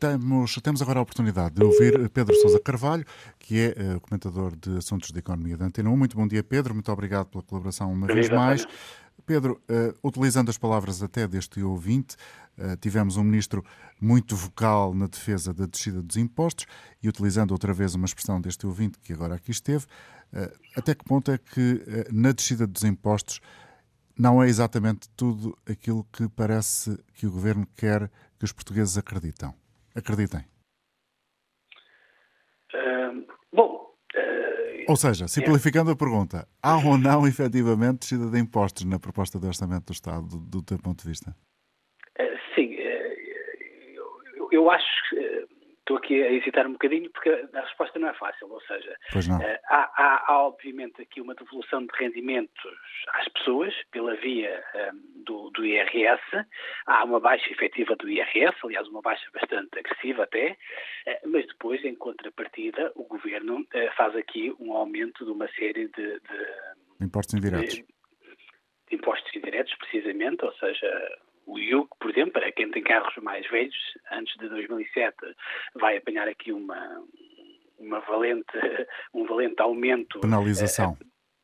[0.00, 3.04] Temos, temos agora a oportunidade de ouvir Pedro Sousa Carvalho,
[3.38, 5.96] que é uh, comentador de assuntos de economia da Antena 1.
[5.96, 6.74] Muito bom dia, Pedro.
[6.74, 8.64] Muito obrigado pela colaboração uma vez mais.
[8.64, 8.80] Pedro,
[9.30, 9.58] uh,
[10.02, 12.16] utilizando as palavras até deste ouvinte,
[12.58, 13.64] uh, tivemos um ministro
[14.00, 16.66] muito vocal na defesa da descida dos impostos
[17.02, 19.84] e utilizando outra vez uma expressão deste ouvinte que agora aqui esteve,
[20.32, 21.82] uh, até que ponto é que
[22.12, 23.40] na descida dos impostos
[24.18, 29.54] não é exatamente tudo aquilo que parece que o governo quer que os portugueses acreditam?
[29.94, 30.44] Acreditem.
[33.52, 33.92] bom,
[34.88, 39.46] ou seja, simplificando a pergunta, há ou não efetivamente descida de impostos na proposta de
[39.46, 41.34] orçamento do Estado, do, do teu ponto de vista?
[42.18, 43.14] Eh, sim, eh,
[44.50, 45.46] eu acho que
[45.82, 49.58] estou aqui a hesitar um bocadinho porque a resposta não é fácil, ou seja, uh,
[49.68, 52.62] há, há, há, obviamente aqui uma devolução de rendimentos
[53.14, 56.22] às pessoas pela via um, ehm, do, do, IRS,
[56.86, 61.84] há uma baixa efetiva do IRS, aliás uma baixa bastante agressiva até, uh, mas depois
[61.84, 66.20] em contrapartida o Governo uh, faz aqui um aumento de uma série de...
[66.20, 67.74] de impostos indiretos.
[67.74, 73.14] De, de impostos indiretos, precisamente, ou seja, o IUC, por exemplo, para quem tem carros
[73.22, 73.76] mais velhos,
[74.10, 75.16] antes de 2007,
[75.74, 77.02] vai apanhar aqui uma,
[77.78, 78.46] uma valente,
[79.14, 80.20] um valente aumento.
[80.20, 80.96] Penalização.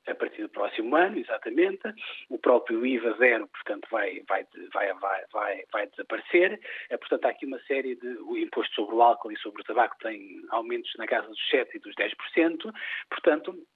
[0.06, 1.82] A, a partir do próximo ano, exatamente.
[2.28, 6.61] O próprio IVA zero, portanto, vai, vai, vai, vai, vai, vai desaparecer.
[6.88, 8.08] É, portanto, há aqui uma série de.
[8.22, 11.68] O imposto sobre o álcool e sobre o tabaco tem aumentos na casa dos 7%
[11.74, 12.72] e dos 10%.
[13.11, 13.66] Portanto,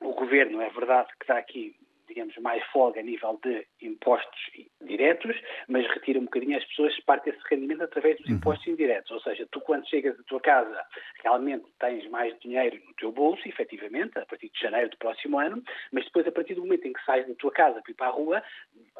[0.00, 4.40] o governo, é verdade que dá aqui digamos, mais folga a nível de impostos
[4.82, 5.36] diretos,
[5.68, 8.36] mas retira um bocadinho as pessoas parte desse rendimento através dos uhum.
[8.36, 9.10] impostos indiretos.
[9.10, 10.82] Ou seja, tu quando chegas à tua casa
[11.22, 15.62] realmente tens mais dinheiro no teu bolso, efetivamente, a partir de janeiro do próximo ano,
[15.92, 18.08] mas depois a partir do momento em que sais da tua casa para ir para
[18.08, 18.42] a rua,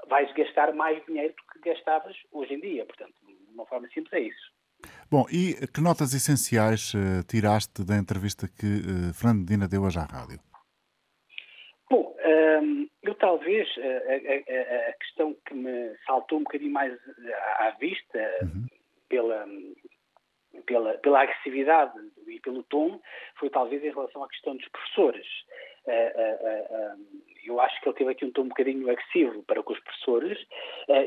[0.09, 2.85] vais gastar mais dinheiro do que gastavas hoje em dia.
[2.85, 4.57] Portanto, de uma forma simples é isso.
[5.11, 9.99] Bom, e que notas essenciais uh, tiraste da entrevista que uh, Fernando Medina deu hoje
[9.99, 10.39] à rádio?
[11.89, 12.15] Bom,
[12.63, 16.93] um, eu talvez a, a, a, questão que me saltou um bocadinho mais
[17.59, 18.67] à vista uhum.
[19.09, 19.47] pela,
[20.67, 21.93] pela, pela agressividade
[22.27, 23.01] e pelo tom
[23.39, 25.27] foi talvez em relação à questão dos professores.
[27.45, 30.39] eu acho que ele teve aqui um tom um bocadinho agressivo para com os professores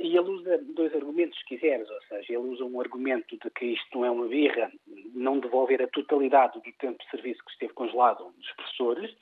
[0.02, 3.66] e ele usa dois argumentos, se quiseres, ou seja, ele usa um argumento de que
[3.66, 4.72] isto não é uma birra
[5.14, 9.16] não devolver a totalidade do tempo de serviço que esteve congelado dos professores.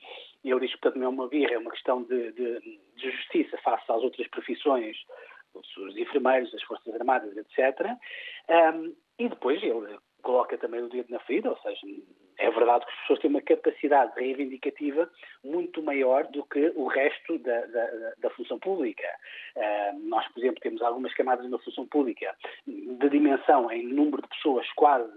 [0.44, 2.60] E ele diz que, não é uma birra, é uma questão de, de,
[2.96, 4.96] de justiça face às outras profissões,
[5.54, 7.96] os enfermeiros, as Forças Armadas, etc.
[8.48, 11.80] Um, e depois ele coloca também o dedo na ferida, ou seja,
[12.38, 15.10] é verdade que as pessoas têm uma capacidade reivindicativa
[15.48, 19.08] muito maior do que o resto da, da, da função pública.
[19.56, 22.34] Uh, nós, por exemplo, temos algumas camadas na função pública
[22.66, 25.10] de dimensão em número de pessoas quase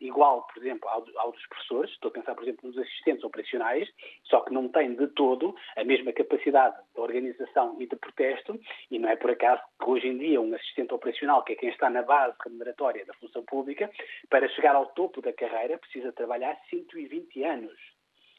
[0.00, 1.90] igual, por exemplo, ao, ao, dos professores.
[1.90, 3.88] Estou a pensar, por exemplo, nos assistentes operacionais,
[4.24, 8.98] só que não têm de todo a mesma capacidade de organização e de protesto, e
[8.98, 11.88] não é por acaso que hoje em dia um assistente operacional, que é quem está
[11.88, 13.90] na base remuneratória da função pública,
[14.28, 17.78] para chegar ao topo da carreira precisa trabalhar 120 anos.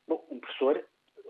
[0.07, 0.83] Bom, um professor,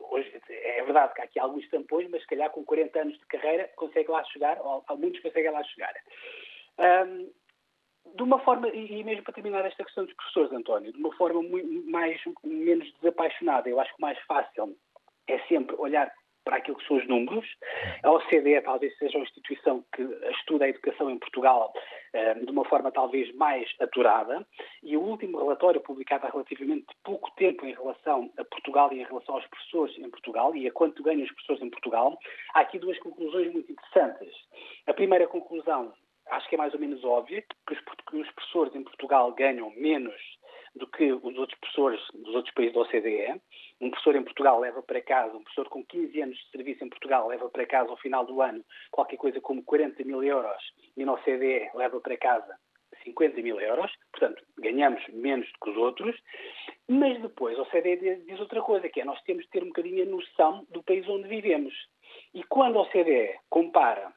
[0.09, 3.25] hoje, é verdade que há aqui alguns tampões, mas se calhar com 40 anos de
[3.27, 5.93] carreira consegue lá chegar, ou muitos conseguem lá chegar.
[6.79, 7.31] Um,
[8.15, 11.41] de uma forma, e mesmo para terminar esta questão dos professores, António, de uma forma
[11.41, 14.75] muito mais, menos desapaixonada, eu acho que mais fácil
[15.27, 16.11] é sempre olhar
[16.49, 17.45] para aquilo que são os números.
[18.01, 21.71] A OCDE talvez seja uma instituição que estuda a educação em Portugal
[22.11, 24.43] eh, de uma forma talvez mais aturada
[24.81, 29.05] e o último relatório publicado há relativamente pouco tempo em relação a Portugal e em
[29.05, 32.17] relação aos professores em Portugal e a quanto ganham os professores em Portugal,
[32.55, 34.33] há aqui duas conclusões muito interessantes.
[34.87, 35.93] A primeira conclusão
[36.31, 39.69] acho que é mais ou menos óbvia que os, que os professores em Portugal ganham
[39.75, 40.19] menos
[40.75, 43.41] do que os outros professores dos outros países da OCDE.
[43.81, 46.89] Um professor em Portugal leva para casa, um professor com 15 anos de serviço em
[46.89, 50.61] Portugal leva para casa ao final do ano qualquer coisa como 40 mil euros
[50.97, 52.57] e na OCDE leva para casa
[53.03, 56.15] 50 mil euros, portanto, ganhamos menos do que os outros,
[56.87, 60.03] mas depois a OCDE diz outra coisa, que é nós temos de ter um bocadinho
[60.03, 61.73] a noção do país onde vivemos.
[62.33, 64.13] E quando a OCDE compara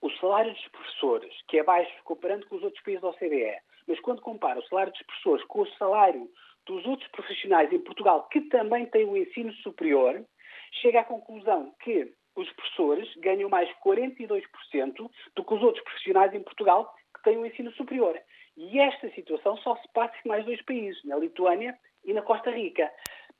[0.00, 4.00] o salário dos professores, que é baixo comparando com os outros países da OCDE, mas
[4.00, 6.28] quando compara o salário dos professores com o salário
[6.66, 10.24] dos outros profissionais em Portugal que também têm o ensino superior,
[10.80, 16.42] chega à conclusão que os professores ganham mais 42% do que os outros profissionais em
[16.42, 18.20] Portugal que têm o ensino superior.
[18.56, 22.50] E esta situação só se passa em mais dois países, na Lituânia e na Costa
[22.50, 22.90] Rica.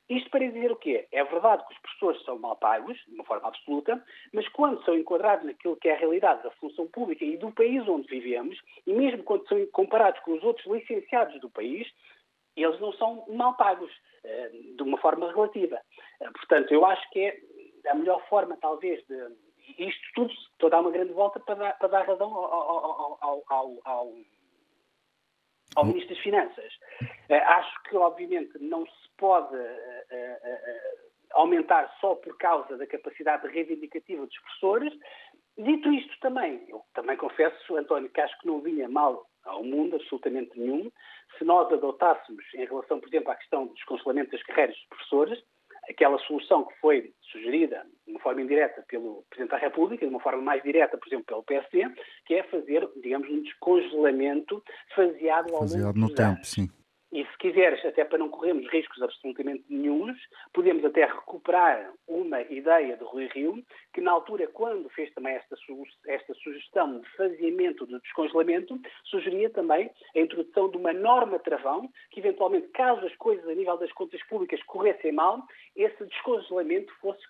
[0.09, 1.05] Isto para dizer o quê?
[1.11, 4.01] É verdade que os professores são mal pagos, de uma forma absoluta,
[4.33, 7.85] mas quando são enquadrados naquilo que é a realidade da função pública e do país
[7.87, 11.87] onde vivemos, e mesmo quando são comparados com os outros licenciados do país,
[12.55, 13.91] eles não são mal pagos,
[14.23, 15.79] eh, de uma forma relativa.
[16.21, 17.39] Eh, portanto, eu acho que é
[17.89, 19.47] a melhor forma, talvez, de.
[19.77, 23.43] Isto tudo, estou a dar uma grande volta para dar, para dar razão ao, ao,
[23.49, 24.13] ao, ao
[25.75, 25.85] ao.
[25.85, 26.73] Ministro das Finanças.
[27.29, 33.47] Uh, acho que, obviamente, não se pode uh, uh, aumentar só por causa da capacidade
[33.47, 34.93] reivindicativa dos professores.
[35.57, 39.95] Dito isto também, eu também confesso, António, que acho que não vinha mal ao mundo,
[39.95, 40.91] absolutamente nenhum,
[41.37, 45.43] se nós adotássemos, em relação, por exemplo, à questão do descongelamento das carreiras dos professores,
[45.89, 50.19] aquela solução que foi sugerida de uma forma indireta pelo Presidente da República, de uma
[50.19, 51.89] forma mais direta, por exemplo, pelo PSD,
[52.25, 54.63] que é fazer, digamos, um descongelamento
[54.95, 56.47] faseado ao faseado longo no tempo, anos.
[56.47, 56.69] sim.
[57.17, 60.15] E se quiseres, até para não corrermos riscos absolutamente nenhums,
[60.53, 65.55] podemos até recuperar uma ideia de Rui Rio, que na altura, quando fez também esta,
[66.05, 72.19] esta sugestão de faziamento do descongelamento, sugeria também a introdução de uma norma travão, que
[72.19, 75.41] eventualmente, caso as coisas a nível das contas públicas corressem mal,
[75.75, 77.25] esse descongelamento fosse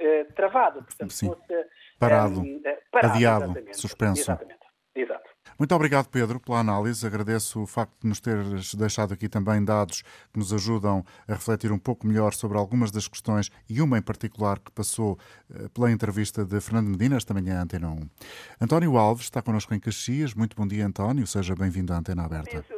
[0.00, 1.26] uh, travado, portanto, Sim.
[1.26, 1.66] fosse
[1.98, 4.20] parado, um, uh, parado, adiado, suspenso.
[4.20, 4.67] Exatamente.
[4.98, 5.30] Exato.
[5.56, 7.06] Muito obrigado, Pedro, pela análise.
[7.06, 11.70] Agradeço o facto de nos teres deixado aqui também dados que nos ajudam a refletir
[11.70, 15.16] um pouco melhor sobre algumas das questões e uma em particular que passou
[15.54, 18.10] eh, pela entrevista de Fernando Medina esta manhã à Antena 1.
[18.60, 20.34] António Alves está connosco em Caxias.
[20.34, 21.26] Muito bom dia, António.
[21.26, 22.64] Seja bem-vindo à Antena Aberta.
[22.66, 22.77] Sim,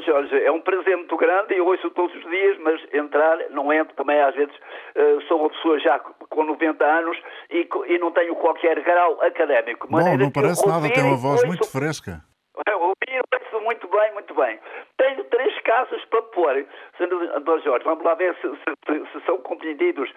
[0.00, 3.72] Jorge, é um prazer muito grande e eu ouço todos os dias, mas entrar, não
[3.72, 7.16] entro também às vezes, uh, sou uma pessoa já com 90 anos
[7.50, 9.88] e, e não tenho qualquer grau académico.
[9.88, 12.29] Bom, não parece nada, tem uma voz muito fresca.
[12.80, 14.58] Ouvir, ouço muito bem, muito bem.
[14.96, 17.62] Tenho três casos para pôr, Sr.
[17.64, 20.10] Jorge, vamos lá ver se, se, se, são compreendidos.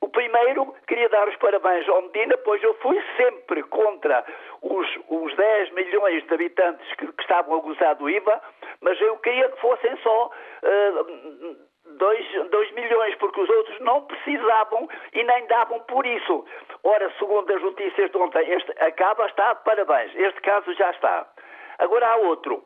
[0.00, 4.24] O primeiro, queria dar os parabéns ao Medina, pois eu fui sempre contra
[4.62, 8.40] os, os 10 milhões de habitantes que, que estavam a gozar do IVA,
[8.80, 11.56] mas eu queria que fossem só uh,
[11.98, 16.44] 2, milhões, porque os outros não precisavam e nem davam por isso.
[16.84, 20.14] Ora, segundo as notícias de ontem, este acaba, está parabéns.
[20.14, 21.26] Este caso já está.
[21.78, 22.56] Agora há outro.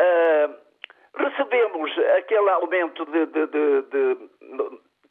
[0.00, 0.70] Uh,
[1.14, 4.30] recebemos aquele aumento de, de, de, de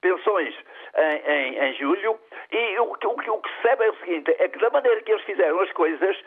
[0.02, 0.56] pensões
[0.96, 2.20] em, em, em, julho
[2.52, 5.12] e o, o, o que se sabe é o seguinte, é que da maneira que
[5.12, 6.18] eles fizeram as coisas,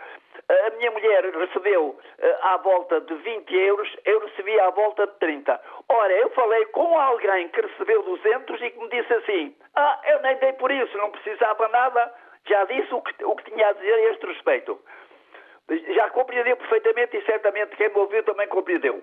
[0.49, 1.99] a minha mulher recebeu uh,
[2.43, 5.61] à volta de 20 euros, eu recebia à volta de 30.
[5.89, 10.21] Ora, eu falei com alguém que recebeu 200 e que me disse assim: Ah, eu
[10.23, 12.13] nem dei por isso, não precisava nada,
[12.47, 14.79] já disse o que, o que tinha a dizer a este respeito.
[15.95, 19.03] Já compreendeu perfeitamente e certamente quem me ouviu também compreendeu.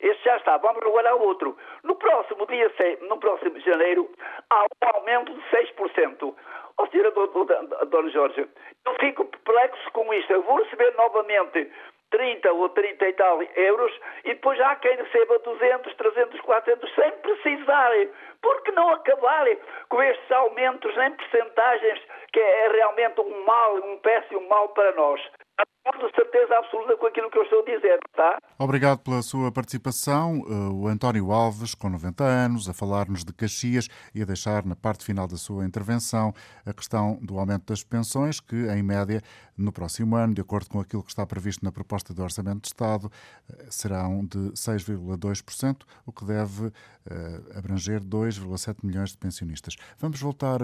[0.00, 1.56] Este já está, vamos agora ao outro.
[1.84, 4.10] No próximo dia 6, no próximo janeiro,
[4.48, 6.34] há um aumento de 6%.
[6.78, 8.48] Ó, senhora Dona Jorge,
[8.86, 10.32] eu fico perplexo com isto.
[10.32, 11.70] Eu vou receber novamente
[12.10, 13.92] 30 ou 30 e tal euros
[14.24, 17.90] e depois há quem receba 200, 300, 400 sem precisar.
[18.42, 19.46] Por que não acabar
[19.88, 22.00] com estes aumentos em percentagens
[22.32, 25.20] que é realmente um mal, um péssimo mal para nós?
[25.98, 28.38] De certeza absoluta com aquilo que eu estou a dizer, tá?
[28.58, 30.40] Obrigado pela sua participação.
[30.40, 34.76] Uh, o António Alves, com 90 anos, a falar-nos de Caxias e a deixar na
[34.76, 36.32] parte final da sua intervenção
[36.64, 39.22] a questão do aumento das pensões, que, em média,
[39.56, 42.68] no próximo ano, de acordo com aquilo que está previsto na proposta do Orçamento de
[42.68, 46.72] Estado, uh, serão de 6,2%, o que deve uh,
[47.58, 49.76] abranger 2,7 milhões de pensionistas.
[49.98, 50.60] Vamos voltar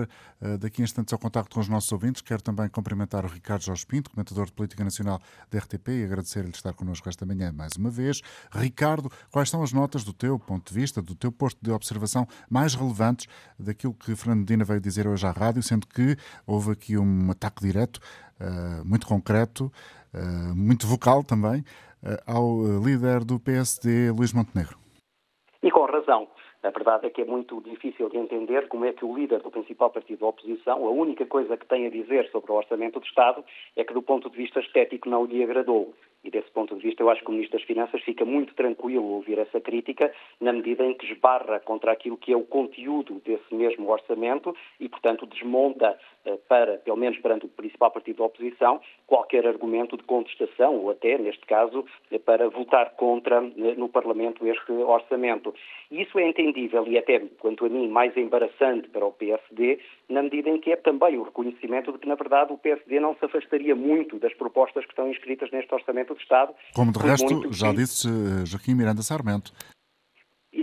[0.61, 2.23] daqui a instantes ao contacto com os nossos ouvintes.
[2.23, 5.16] Quero também cumprimentar o Ricardo Jorge Pinto, comentador de Política Nacional
[5.51, 8.21] da RTP e agradecer-lhe estar connosco esta manhã mais uma vez.
[8.53, 12.27] Ricardo, quais são as notas do teu ponto de vista, do teu posto de observação
[12.51, 13.27] mais relevantes
[13.59, 17.61] daquilo que Fernando Medina veio dizer hoje à rádio, sendo que houve aqui um ataque
[17.61, 17.99] direto,
[18.41, 19.73] uh, muito concreto,
[20.15, 21.61] uh, muito vocal também,
[22.03, 24.79] uh, ao líder do PSD, Luís Montenegro?
[25.63, 26.29] E com razão.
[26.67, 29.53] A verdade é que é muito difícil de entender como é que o líder do
[29.53, 33.07] principal partido da oposição, a única coisa que tem a dizer sobre o orçamento do
[33.07, 33.45] Estado
[33.77, 35.95] é que, do ponto de vista estético, não lhe agradou.
[36.25, 39.05] E desse ponto de vista, eu acho que o Ministro das Finanças fica muito tranquilo
[39.05, 43.55] ouvir essa crítica, na medida em que esbarra contra aquilo que é o conteúdo desse
[43.55, 48.81] mesmo orçamento e, portanto, desmonta eh, para, pelo menos perante o principal partido da oposição,
[49.07, 54.47] qualquer argumento de contestação ou até, neste caso, eh, para votar contra eh, no Parlamento
[54.47, 55.55] este orçamento.
[55.91, 60.51] Isso é entendível e até, quanto a mim, mais embaraçante para o PSD, na medida
[60.51, 63.77] em que é também o reconhecimento de que, na verdade, o PSD não se afastaria
[63.77, 66.55] muito das propostas que estão inscritas neste orçamento de Estado.
[66.75, 68.09] Como de resto já disse
[68.47, 69.53] Joaquim Miranda Sarmento.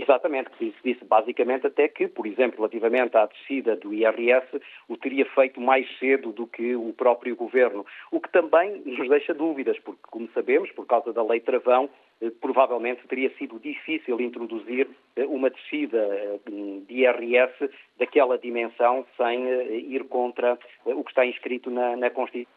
[0.04, 4.96] Exatamente, que disse, disse basicamente até que, por exemplo, relativamente à descida do IRS, o
[4.96, 9.78] teria feito mais cedo do que o próprio governo, o que também nos deixa dúvidas,
[9.78, 11.88] porque, como sabemos, por causa da lei travão,
[12.20, 16.40] eh, provavelmente teria sido difícil introduzir eh, uma descida eh,
[16.88, 19.46] de IRS daquela dimensão sem
[19.92, 22.52] ir contra o que está inscrito na, na Constituição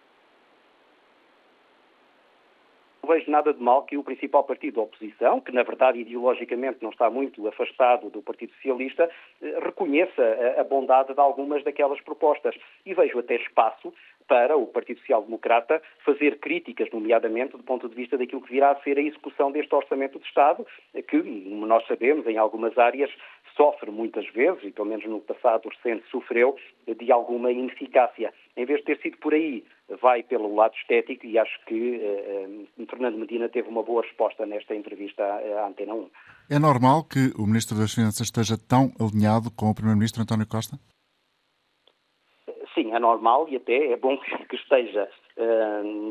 [2.96, 6.79] não vejo nada de mal que o principal partido da oposição, que na verdade ideologicamente
[6.81, 9.09] não está muito afastado do Partido Socialista,
[9.41, 10.23] eh, reconheça
[10.57, 12.55] a bondade de algumas daquelas propostas.
[12.85, 13.93] E vejo até espaço
[14.27, 18.71] para o Partido Social Democrata fazer críticas, nomeadamente do ponto de vista daquilo que virá
[18.71, 20.67] a ser a execução deste Orçamento de Estado,
[21.07, 23.09] que, nós sabemos, em algumas áreas
[23.55, 26.55] sofre muitas vezes, e pelo menos no passado recente sofreu,
[26.87, 28.33] de alguma ineficácia.
[28.57, 29.63] Em vez de ter sido por aí,
[30.01, 32.01] vai pelo lado estético e acho que
[32.75, 36.09] uh, Fernando Medina teve uma boa resposta nesta entrevista à, Antena 1.
[36.49, 40.75] É normal que o Ministro das Finanças esteja tão alinhado com o Primeiro-Ministro António Costa?
[42.73, 44.17] Sim, é normal e até é bom
[44.49, 45.07] que esteja,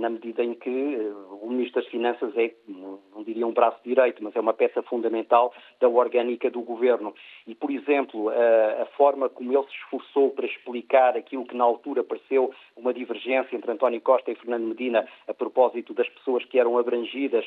[0.00, 4.22] na medida em que uh, o Ministro das Finanças é, não diria um braço direito,
[4.22, 7.12] mas é uma peça fundamental da orgânica do Governo.
[7.46, 11.64] E, por exemplo, uh, a forma como ele se esforçou para explicar aquilo que na
[11.64, 16.58] altura pareceu uma divergência entre António Costa e Fernando Medina a propósito das pessoas que
[16.58, 17.44] eram abrangidas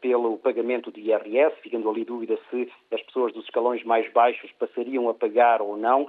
[0.00, 5.06] pelo pagamento de IRS, ficando ali dúvida se as pessoas dos escalões mais baixos passariam
[5.10, 6.08] a pagar ou não,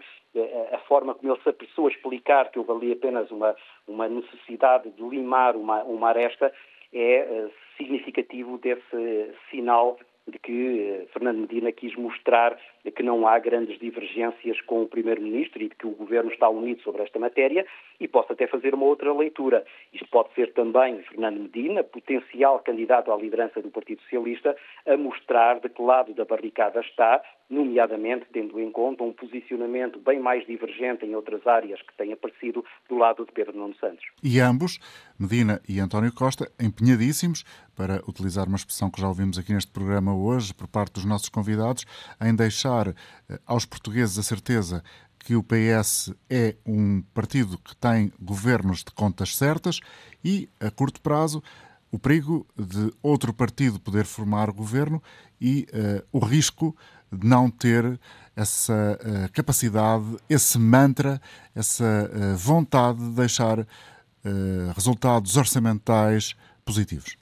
[0.74, 3.56] a forma como ele se apressou a explicar que houve ali apenas uma,
[3.88, 6.52] uma necessidade de limar uma, uma aresta
[6.94, 12.58] é uh, significativo desse sinal de que Fernando Medina quis mostrar
[12.92, 17.04] que não há grandes divergências com o Primeiro-Ministro e que o Governo está unido sobre
[17.04, 17.66] esta matéria
[18.00, 19.66] e posso até fazer uma outra leitura.
[19.94, 25.60] Isto pode ser também Fernando Medina, potencial candidato à liderança do Partido Socialista, a mostrar
[25.60, 31.06] de que lado da barricada está, nomeadamente tendo em conta um posicionamento bem mais divergente
[31.06, 34.06] em outras áreas que tem aparecido do lado de Pedro Nuno Santos.
[34.24, 34.80] E ambos,
[35.18, 37.44] Medina e António Costa, empenhadíssimos,
[37.76, 41.30] para utilizar uma expressão que já ouvimos aqui neste programa hoje, por parte dos nossos
[41.30, 41.86] convidados,
[42.20, 44.84] em deixar eh, aos portugueses a certeza
[45.20, 49.80] que o PS é um partido que tem governos de contas certas
[50.24, 51.42] e, a curto prazo,
[51.92, 55.02] o perigo de outro partido poder formar governo
[55.40, 56.76] e uh, o risco
[57.12, 58.00] de não ter
[58.36, 61.22] essa uh, capacidade, esse mantra,
[61.56, 63.66] essa uh, vontade de deixar
[64.76, 67.16] resultados orçamentais positivos.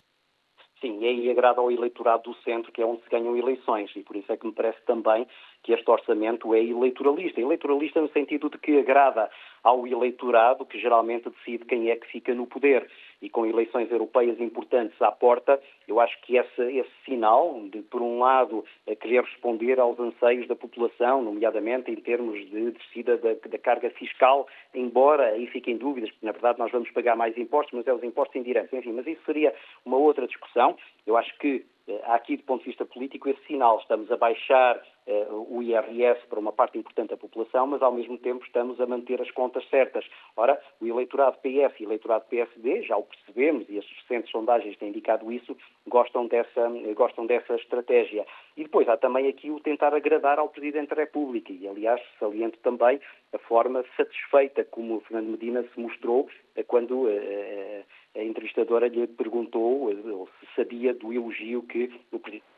[0.86, 4.04] Sim, e aí agrada ao eleitorado do centro, que é onde se ganham eleições, e
[4.04, 5.26] por isso é que me parece também
[5.64, 7.42] que este orçamento é eleitoralista.
[7.42, 9.28] Eleitoralista no sentido de que agrada
[9.64, 12.88] ao eleitorado, que geralmente decide quem é que fica no poder.
[13.26, 18.00] E com eleições europeias importantes à porta, eu acho que esse, esse sinal de, por
[18.04, 18.64] um lado,
[19.02, 24.48] querer responder aos anseios da população, nomeadamente em termos de descida da, da carga fiscal,
[24.76, 28.04] embora aí fiquem dúvidas, porque na verdade nós vamos pagar mais impostos, mas é os
[28.04, 29.52] impostos indiretos, enfim, mas isso seria
[29.84, 30.78] uma outra discussão.
[31.08, 33.80] Eu acho que eh, aqui, do ponto de vista político, esse sinal.
[33.80, 38.44] Estamos a baixar o IRS para uma parte importante da população, mas ao mesmo tempo
[38.44, 40.06] estamos a manter as contas certas.
[40.36, 44.78] Ora, o eleitorado PS e o eleitorado PSD, já o percebemos e as recentes sondagens
[44.78, 45.56] têm indicado isso,
[45.88, 48.26] gostam dessa, gostam dessa estratégia.
[48.58, 52.58] E depois há também aqui o tentar agradar ao Presidente da República e, aliás, saliento
[52.60, 53.00] também
[53.34, 57.84] a forma satisfeita como o Fernando Medina se mostrou eh, quando uh,
[58.16, 59.94] a entrevistadora lhe perguntou
[60.40, 62.55] se sabia do elogio que o Presidente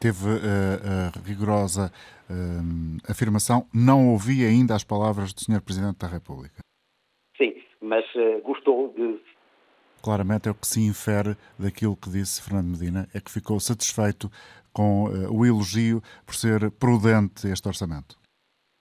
[0.00, 1.92] teve uh, a rigorosa
[2.30, 5.62] uh, afirmação, não ouvi ainda as palavras do Sr.
[5.62, 6.60] Presidente da República.
[7.36, 9.18] Sim, mas uh, gostou de.
[10.02, 14.28] Claramente é o que se infere daquilo que disse Fernando Medina, é que ficou satisfeito
[14.70, 18.18] com o elogio por ser prudente este orçamento.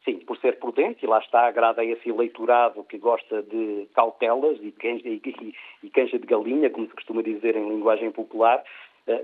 [0.04, 4.58] Sim, por ser prudente, e lá está, agrada a esse eleitorado que gosta de cautelas
[4.62, 5.22] e canja, e,
[5.82, 8.64] e canja de galinha, como se costuma dizer em linguagem popular, eh,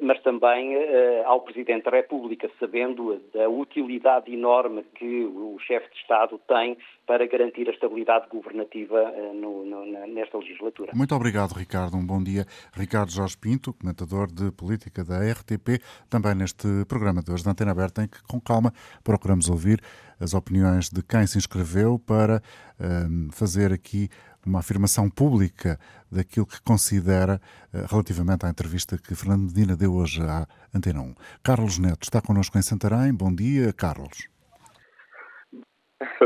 [0.01, 6.01] mas também uh, ao Presidente da República, sabendo da utilidade enorme que o chefe de
[6.01, 6.77] Estado tem
[7.07, 10.91] para garantir a estabilidade governativa uh, no, no, nesta legislatura.
[10.93, 11.95] Muito obrigado, Ricardo.
[11.95, 12.45] Um bom dia.
[12.73, 17.71] Ricardo Jorge Pinto, comentador de política da RTP, também neste programa de hoje da Antena
[17.71, 18.73] Aberta, em que, com calma,
[19.03, 19.79] procuramos ouvir
[20.19, 24.09] as opiniões de quem se inscreveu para uh, fazer aqui
[24.49, 25.77] uma afirmação pública
[26.11, 27.39] daquilo que considera
[27.71, 31.13] eh, relativamente à entrevista que Fernando Medina deu hoje à Antena 1.
[31.43, 33.13] Carlos Neto está connosco em Santarém.
[33.13, 34.27] Bom dia, Carlos.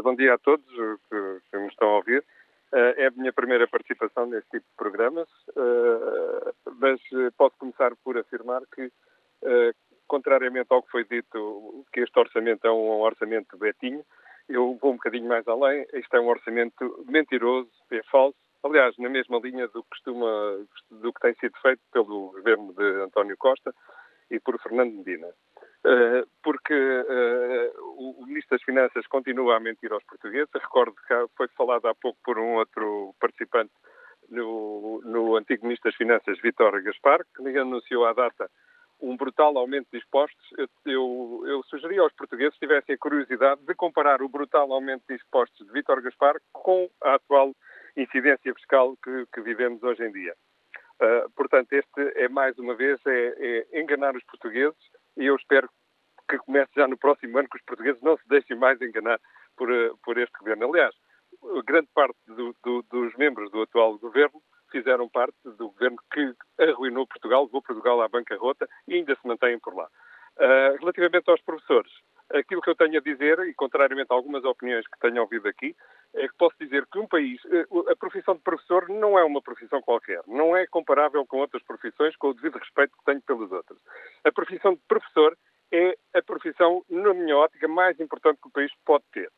[0.03, 0.65] Bom dia a todos
[1.09, 2.23] que, me estão a ouvir.
[2.71, 6.99] Eh, é a minha primeira participação neste tipo de programas, eh, mas
[7.37, 8.91] posso começar por afirmar que,
[10.07, 14.03] contrariamente ao que foi dito, que este orçamento é um orçamento betinho,
[14.49, 15.85] eu vou um bocadinho mais além.
[15.93, 18.37] Este é um orçamento mentiroso, é falso.
[18.63, 23.01] Aliás, na mesma linha do que, costuma, do que tem sido feito pelo governo de
[23.01, 23.73] António Costa
[24.31, 25.27] e por Fernando Medina.
[25.85, 30.49] Uh, porque uh, o, Ministro das Finanças continua a mentir aos portugueses.
[30.53, 33.73] Recordo que foi falado há pouco por um outro participante
[34.29, 38.49] no, no antigo Ministro das Finanças, Vitor Gaspar, que anunciou à data
[39.03, 43.61] um brutal aumento de impostos, eu, eu, eu sugeri aos portugueses que tivessem a curiosidade
[43.65, 47.53] de comparar o brutal aumento de impostos de Vítor Gaspar com a atual
[47.97, 50.33] incidência fiscal que, que vivemos hoje em dia.
[51.01, 54.77] Uh, portanto, este é mais uma vez é, é enganar os portugueses
[55.17, 55.69] e eu espero
[56.29, 59.19] que comece já no próximo ano que os portugueses não se deixem mais enganar
[59.57, 59.67] por,
[60.01, 60.69] por este governo.
[60.69, 60.95] Aliás,
[61.65, 64.41] grande parte do, do, dos membros do atual governo
[64.73, 69.59] fizeram parte do governo que arruinou Portugal, levou Portugal à bancarrota e ainda se mantêm
[69.59, 69.87] por lá.
[70.35, 71.91] Uh, relativamente aos professores,
[72.33, 75.75] aquilo que eu tenho a dizer, e contrariamente a algumas opiniões que tenho ouvido aqui,
[76.15, 79.43] é que posso dizer que um país, ah, a profissão de professor não é uma
[79.43, 83.51] profissão qualquer, não é comparável com outras profissões, com o devido respeito que tenho pelos
[83.51, 83.79] outros.
[84.23, 85.37] A profissão de professor
[85.71, 89.29] é a profissão, na minha ótica, mais importante que o país pode ter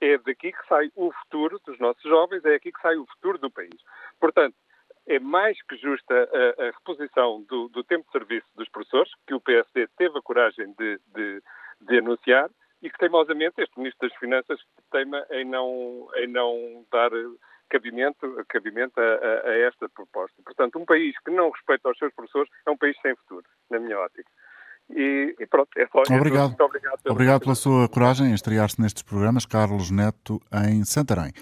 [0.00, 3.38] é daqui que sai o futuro dos nossos jovens, é aqui que sai o futuro
[3.38, 3.74] do país.
[4.20, 4.54] Portanto,
[5.06, 9.34] é mais que justa a, a reposição do, do, tempo de serviço dos professores, que
[9.34, 11.42] o PSD teve a coragem de, de,
[11.80, 12.50] de, anunciar,
[12.82, 14.60] e que teimosamente este Ministro das Finanças
[14.92, 17.10] teima em não, em não dar
[17.68, 20.40] cabimento, cabimento a, a, a esta proposta.
[20.44, 23.78] Portanto, um país que não respeita os seus professores é um país sem futuro, na
[23.78, 24.30] minha ótica.
[24.90, 26.48] E, e, pronto, é só Obrigado.
[26.48, 29.44] Muito obrigado, obrigado pela sua coragem em estrear-se nestes programas.
[29.44, 31.32] Carlos Neto, em Santarém.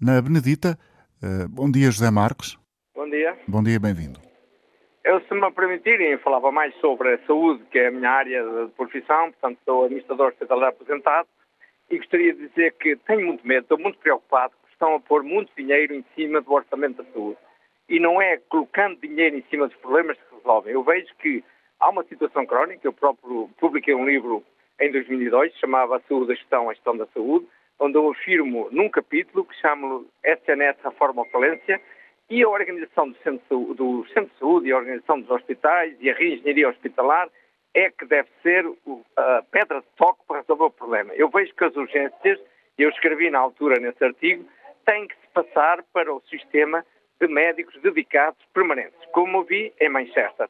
[0.00, 0.78] Na Benedita,
[1.22, 2.58] uh, bom dia, José Marcos.
[2.94, 3.38] Bom dia.
[3.46, 4.20] Bom dia, bem-vindo.
[5.04, 8.72] Eu, se me permitirem, falava mais sobre a saúde, que é a minha área de
[8.72, 11.28] profissão, portanto, sou administrador hospitalar aposentado,
[11.90, 15.22] e gostaria de dizer que tenho muito medo, estou muito preocupado, que estão a pôr
[15.22, 17.38] muito dinheiro em cima do orçamento da saúde.
[17.88, 20.74] E não é colocando dinheiro em cima dos problemas que se resolvem.
[20.74, 21.42] Eu vejo que
[21.80, 24.42] Há uma situação crónica, eu próprio publiquei um livro
[24.80, 27.46] em 2002, chamava A Saúde, a Gestão, a Gestão da Saúde,
[27.78, 31.80] onde eu afirmo num capítulo que chamo SNS Reforma ou Falência
[32.28, 36.10] e a organização do centro, do centro de saúde e a organização dos hospitais e
[36.10, 37.28] a reengenharia hospitalar
[37.72, 38.66] é que deve ser
[39.16, 41.14] a pedra de toque para resolver o problema.
[41.14, 42.40] Eu vejo que as urgências,
[42.76, 44.44] eu escrevi na altura nesse artigo,
[44.84, 46.84] têm que se passar para o sistema
[47.20, 50.48] de médicos dedicados permanentes, como vi em Manchester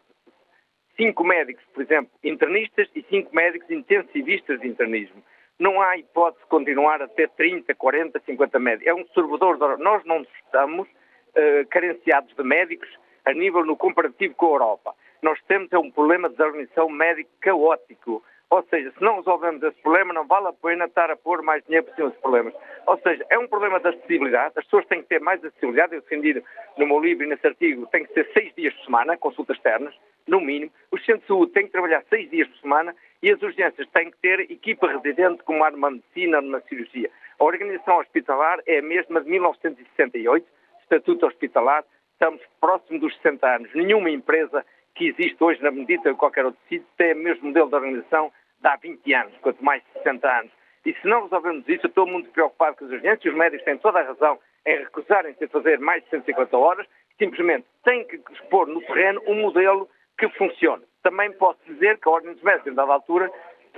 [0.99, 5.23] cinco médicos, por exemplo, internistas e cinco médicos intensivistas de internismo.
[5.59, 8.87] Não há hipótese de continuar a ter 30, 40, 50 médicos.
[8.87, 9.57] É um servidor.
[9.57, 9.83] De...
[9.83, 12.89] Nós não estamos uh, carenciados de médicos
[13.25, 14.95] a nível no comparativo com a Europa.
[15.23, 18.23] Nós temos é um problema de desorganização médica caótico.
[18.51, 21.63] Ou seja, se não resolvemos esse problema, não vale a pena estar a pôr mais
[21.65, 22.55] dinheiro para cima problemas.
[22.87, 25.95] Ou seja, é um problema de acessibilidade, as pessoas têm que ter mais acessibilidade.
[25.95, 26.43] Eu defendi
[26.79, 29.95] no meu livro e nesse artigo, tem que ser seis dias por semana, consultas externas,
[30.29, 30.71] no mínimo.
[30.93, 34.11] Os centros de saúde têm que trabalhar seis dias por semana e as urgências têm
[34.11, 37.11] que ter equipa residente, como há numa medicina, numa cirurgia.
[37.39, 40.47] A organização hospitalar é a mesma de 1968,
[40.83, 43.75] Estatuto Hospitalar, estamos próximo dos 60 anos.
[43.75, 44.65] Nenhuma empresa
[44.95, 48.33] que existe hoje na medida de qualquer outro sítio tem o mesmo modelo de organização
[48.61, 50.53] de há 20 anos, quanto mais de 60 anos.
[50.85, 53.79] E se não resolvermos isso, eu estou muito preocupado com as urgências, os médicos têm
[53.79, 56.87] toda a razão em recusarem-se a fazer mais de 150 horas,
[57.19, 59.89] simplesmente têm que expor no terreno um modelo
[60.19, 60.83] que funcione.
[61.03, 63.31] Também posso dizer que a Ordem dos Médicos, em dada altura,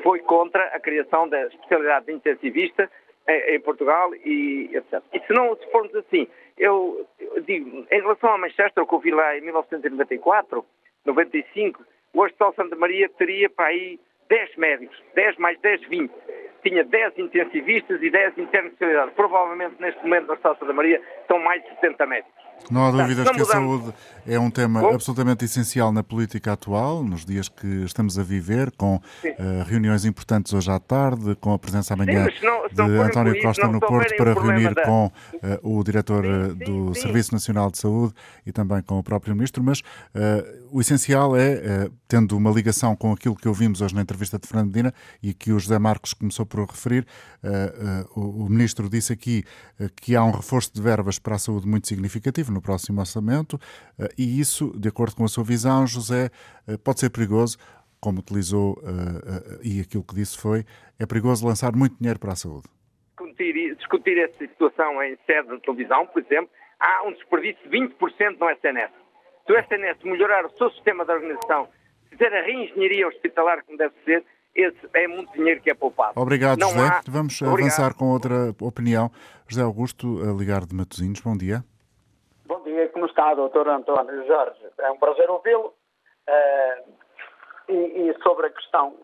[0.03, 2.91] foi contra a criação da especialidade de intensivista
[3.29, 5.03] em, em Portugal e etc.
[5.13, 6.27] E se não se formos assim,
[6.57, 10.65] eu, eu digo, em relação a Manchester, que eu vi lá em 1994,
[11.05, 11.85] 95,
[12.15, 16.13] o Hospital Santa Maria teria para aí 10 médicos, 10 mais 10, 20.
[16.63, 19.13] Tinha 10 intensivistas e 10 internos de especialidade.
[19.13, 22.40] Provavelmente, neste momento, no Hospital Santa Maria, estão mais de 70 médicos.
[22.71, 23.93] Não há dúvidas que a saúde
[24.27, 28.71] é um tema Bom, absolutamente essencial na política atual, nos dias que estamos a viver,
[28.73, 29.01] com uh,
[29.67, 33.81] reuniões importantes hoje à tarde, com a presença amanhã sim, não, de António Costa no
[33.81, 34.85] Porto para reunir da...
[34.85, 35.11] com uh,
[35.79, 38.15] o diretor sim, sim, do Serviço Nacional de Saúde
[38.47, 43.13] e também com o próprio Ministro, mas uh, o essencial é, tendo uma ligação com
[43.13, 46.47] aquilo que ouvimos hoje na entrevista de Fernando Medina e que o José Marcos começou
[46.47, 47.05] por referir,
[48.15, 49.43] o, o Ministro disse aqui
[49.97, 53.59] que há um reforço de verbas para a saúde muito significativo no próximo orçamento,
[53.99, 56.31] eh, e isso, de acordo com a sua visão, José,
[56.69, 57.57] eh, pode ser perigoso,
[58.01, 60.65] como utilizou eh, e aquilo que disse foi,
[60.99, 62.69] é perigoso lançar muito dinheiro para a saúde.
[63.19, 68.39] Discutir, discutir essa situação em sede de televisão, por exemplo, há um desperdício de 20%
[68.39, 68.91] no SNS.
[69.47, 71.69] Se o SNS melhorar o seu sistema de organização,
[72.11, 74.25] fizer a reengenharia hospitalar como deve ser,
[74.55, 76.13] esse é muito dinheiro que é poupado.
[76.17, 76.87] Obrigado, Não José.
[76.87, 77.03] Há...
[77.09, 77.61] Vamos Obrigado.
[77.61, 79.11] avançar com outra opinião.
[79.47, 81.65] José Augusto, a ligar de Matosinhos, bom dia.
[82.51, 84.59] Bom dia, como está, doutor António Jorge?
[84.81, 85.73] É um prazer ouvi-lo.
[86.29, 86.93] Uh,
[87.69, 88.97] e, e, sobre a questão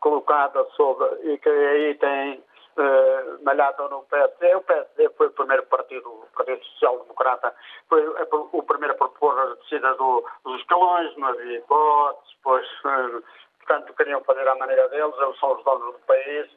[0.00, 2.42] colocada sobre, e que aí tem
[2.76, 7.54] uh, malhado no PSD, o PSD foi o primeiro partido, o Partido Social Democrata,
[7.88, 13.22] foi o primeiro a propor a descida do, dos escalões, não havia hipóteses, pois, uh,
[13.58, 16.50] portanto, queriam fazer à maneira deles, eles são os donos do país.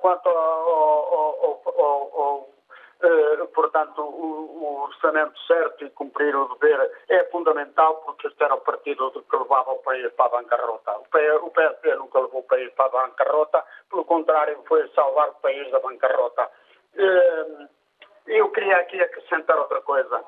[0.00, 2.57] quanto ao, ao, ao, ao
[3.00, 8.54] eh, portanto, o, o, orçamento certo e cumprir o dever é fundamental porque este era
[8.54, 10.98] o partido que levava o país para a bancarrota.
[10.98, 15.70] O PSD nunca levou o país para a bancarrota, pelo contrário, foi salvar o país
[15.70, 16.50] da bancarrota.
[16.96, 17.68] Eh,
[18.26, 20.24] eu queria aqui acrescentar outra coisa.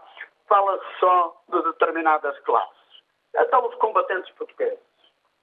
[0.49, 2.79] Fala-se só de determinadas classes.
[3.35, 4.79] Então, os combatentes portugueses,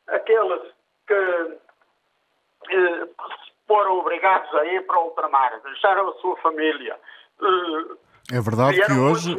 [0.07, 0.73] aqueles
[1.07, 1.59] que
[2.71, 3.07] eh,
[3.67, 6.97] foram obrigados a ir para o ultramar, deixaram a sua família.
[8.31, 9.37] É verdade que hoje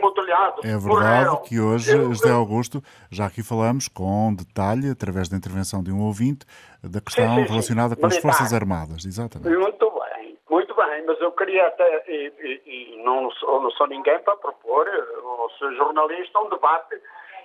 [0.65, 5.93] é verdade que hoje José Augusto já aqui falamos com detalhe através da intervenção de
[5.93, 6.47] um ouvinte
[6.83, 8.01] da questão sim, sim, relacionada sim.
[8.01, 9.55] com as forças armadas, exatamente.
[9.55, 12.63] Muito bem, muito bem, mas eu queria até e, e,
[12.95, 14.89] e não, não sou ninguém para propor,
[15.23, 16.99] ou ser jornalista, um debate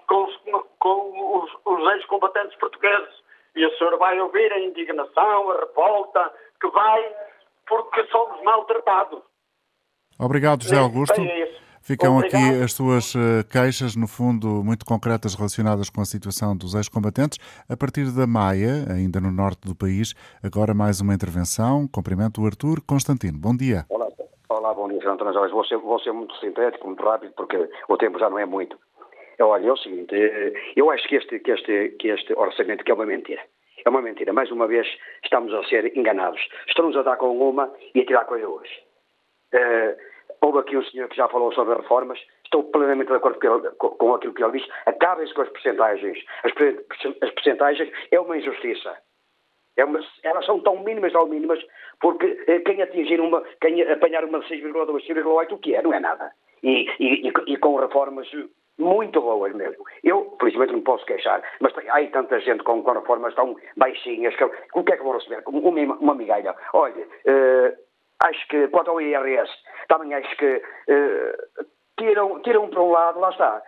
[0.07, 0.35] com os,
[0.79, 3.23] com os, os ex-combatentes portugueses
[3.55, 6.31] e o senhor vai ouvir a indignação, a revolta
[6.63, 7.15] que vai
[7.67, 9.21] porque somos maltratados.
[10.19, 11.19] Obrigado, José Augusto.
[11.81, 12.41] Ficam Obrigado.
[12.41, 17.37] aqui as suas eh, queixas, no fundo, muito concretas relacionadas com a situação dos ex-combatentes.
[17.67, 21.85] A partir da Maia, ainda no norte do país, agora mais uma intervenção.
[21.91, 23.37] Cumprimento o Artur Constantino.
[23.37, 23.83] Bom dia.
[23.89, 24.07] Olá,
[24.47, 25.09] Olá bom dia, Sr.
[25.09, 25.53] António Jorge.
[25.53, 28.77] Vou ser, vou ser muito sintético, muito rápido, porque o tempo já não é muito.
[29.41, 32.91] Olha, é o seguinte, eh, eu acho que este, que este, que este orçamento que
[32.91, 33.41] é uma mentira.
[33.85, 34.33] É uma mentira.
[34.33, 34.87] Mais uma vez
[35.23, 36.41] estamos a ser enganados.
[36.67, 38.69] Estamos a dar com uma e a tirar com a duas.
[39.53, 39.95] Uh,
[40.41, 42.19] houve aqui um senhor que já falou sobre reformas.
[42.43, 43.39] Estou plenamente de acordo
[43.77, 44.67] com, com aquilo que ele diz.
[44.85, 46.23] Acabem-se com as percentagens.
[46.43, 46.51] As,
[47.21, 48.97] as percentagens é uma injustiça.
[49.75, 51.59] É uma, elas são tão mínimas, tão mínimas,
[51.99, 55.81] porque eh, quem atingir uma, quem apanhar uma 6,2, 6,8, o que é?
[55.81, 56.31] Não é nada.
[56.61, 58.27] E, e, e, com reformas
[58.77, 59.83] muito boas mesmo.
[60.03, 64.35] Eu, felizmente, não posso queixar, mas tem, há aí tanta gente com, reformas tão baixinhas
[64.35, 65.43] que o que é que vão receber?
[65.47, 66.55] Uma, uma migalha.
[66.73, 67.77] Olha, uh,
[68.23, 69.51] acho que quanto ao IRS,
[69.87, 71.65] também acho que uh,
[71.99, 73.61] tiram, tiram para um lado, lá está.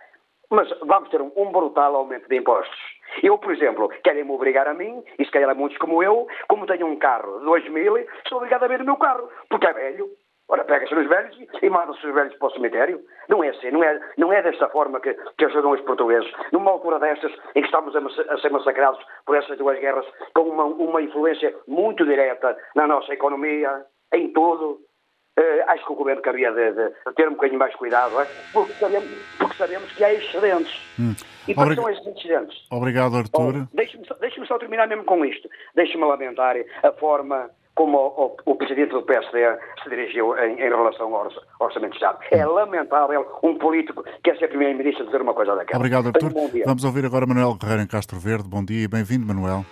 [0.50, 2.78] Mas vamos ter um, um brutal aumento de impostos.
[3.22, 6.86] Eu, por exemplo, querem-me obrigar a mim, e se calhar muitos como eu, como tenho
[6.86, 10.10] um carro de 2000, sou obrigado a ver o meu carro, porque é velho.
[10.48, 13.00] Ora, pega-se nos velhos e manda-se os velhos para o cemitério.
[13.28, 16.30] Não é assim, não é, não é desta forma que, que ajudam os portugueses.
[16.52, 20.42] Numa altura destas, em que estamos a, a ser massacrados por essas duas guerras, com
[20.42, 24.80] uma, uma influência muito direta na nossa economia, em tudo,
[25.38, 28.26] Uh, acho que o governo cabia de, de, de, ter um bocadinho mais cuidado, é?
[28.54, 30.80] porque, sabemos, porque sabemos que há excedentes.
[30.98, 31.14] Hum.
[31.46, 31.78] E para Obrig...
[31.78, 32.66] são esses excedentes?
[32.70, 33.68] Obrigado, Artur.
[33.74, 35.46] Deixe-me só, deixe só terminar mesmo com isto.
[35.74, 39.38] Deixe-me lamentar a forma como o, o, o, presidente do PSD
[39.82, 42.18] se dirigiu em, em relação ao Orçamento de Estado.
[42.32, 45.78] É lamentável um político que é ser primeiro-ministro dizer uma coisa daquela.
[45.78, 46.32] Obrigado, Artur.
[46.64, 48.48] Vamos ouvir agora Manuel Guerreiro em Castro Verde.
[48.48, 49.64] Bom dia e bem-vindo, Manuel.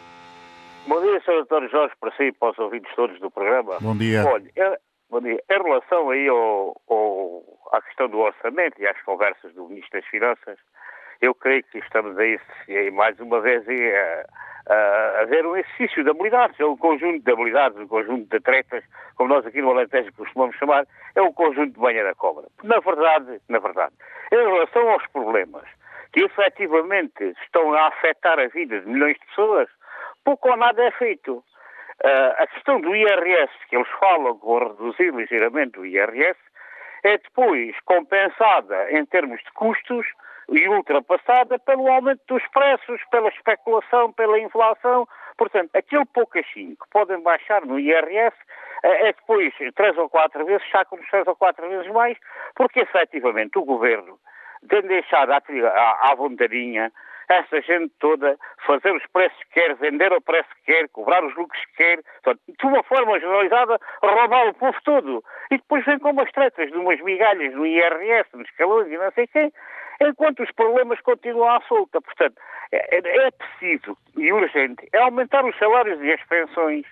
[0.86, 1.46] Bom dia, Sr.
[1.48, 1.66] Dr.
[1.70, 3.78] Jorge, para si e para os ouvintes todos do programa.
[3.80, 4.22] Bom dia.
[4.26, 4.78] Olha,
[5.08, 5.42] Bom dia.
[5.50, 7.42] Em relação aí ao, ao,
[7.72, 10.58] à questão do orçamento e às conversas do Ministro das Finanças,
[11.24, 12.38] eu creio que estamos aí,
[12.92, 17.32] mais uma vez, a, a, a ver um exercício de habilidades, é um conjunto de
[17.32, 18.84] habilidades, um conjunto de tretas,
[19.16, 22.46] como nós aqui no Alentejo costumamos chamar, é um conjunto de banha da cobra.
[22.62, 23.94] Na verdade, na verdade,
[24.32, 25.64] em relação aos problemas
[26.12, 29.68] que efetivamente estão a afetar a vida de milhões de pessoas,
[30.24, 31.42] pouco ou nada é feito.
[32.04, 36.38] Uh, a questão do IRS, que eles falam que vão reduzir ligeiramente o IRS,
[37.04, 40.06] é depois compensada em termos de custos
[40.48, 45.06] e ultrapassada pelo aumento dos preços, pela especulação, pela inflação.
[45.36, 48.36] Portanto, aquele poucachinho que podem baixar no IRS
[48.82, 52.16] é, é depois três ou quatro vezes, sacam-nos três ou quatro vezes mais,
[52.54, 54.18] porque efetivamente o governo
[54.68, 56.92] tem deixado à, à, à vontadinha
[57.28, 58.36] essa gente toda
[58.66, 61.98] fazer os preços que quer, vender ao preço que quer, cobrar os lucros que quer,
[61.98, 65.24] de uma forma generalizada, roubar o povo todo.
[65.50, 69.10] E depois vem com umas tretas de umas migalhas no IRS, nos calores e não
[69.12, 69.52] sei quem,
[70.00, 72.00] enquanto os problemas continuam à solta.
[72.00, 72.36] Portanto,
[72.72, 76.84] é, é, é preciso e urgente é aumentar os salários e as pensões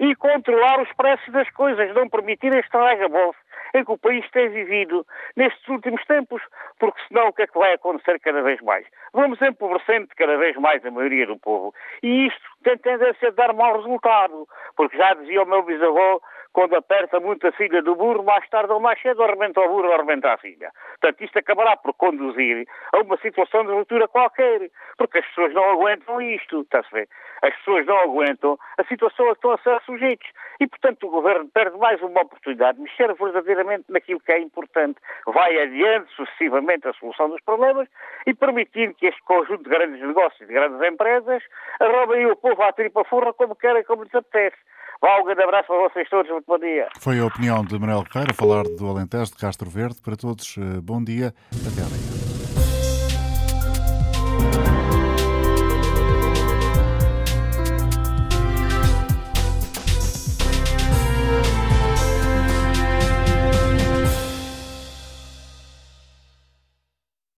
[0.00, 3.38] e controlar os preços das coisas, não permitir este rega-bolso
[3.74, 6.42] em que o país tem vivido nestes últimos tempos,
[6.78, 8.86] porque senão o que é que vai acontecer cada vez mais?
[9.12, 11.74] Vamos empobrecendo cada vez mais a maioria do povo.
[12.02, 16.22] E isto tem tendência a dar mau resultado, porque já dizia o meu bisavô,
[16.52, 19.88] quando aperta muito a filha do burro, mais tarde ou mais cedo arrebenta o burro
[19.88, 20.70] ou arrebenta a filha.
[21.00, 25.70] Portanto, isto acabará por conduzir a uma situação de ruptura qualquer, porque as pessoas não
[25.70, 27.08] aguentam isto, está-se a ver?
[27.42, 30.28] As pessoas não aguentam a situação a que estão a ser sujeitos.
[30.60, 34.98] E, portanto, o Governo perde mais uma oportunidade de mexer verdadeiramente naquilo que é importante.
[35.26, 37.88] Vai adiante sucessivamente a solução dos problemas
[38.26, 41.42] e permitindo que este conjunto de grandes negócios de grandes empresas
[41.80, 44.56] roubem o povo à tripa furra como querem, como lhes apetece.
[45.00, 46.88] Vá, um grande abraço para vocês todos, muito bom dia.
[47.00, 50.00] Foi a opinião de Manuel Carreira, falar do Alentejo de Castro Verde.
[50.02, 52.07] Para todos, eh, bom dia, até amanhã.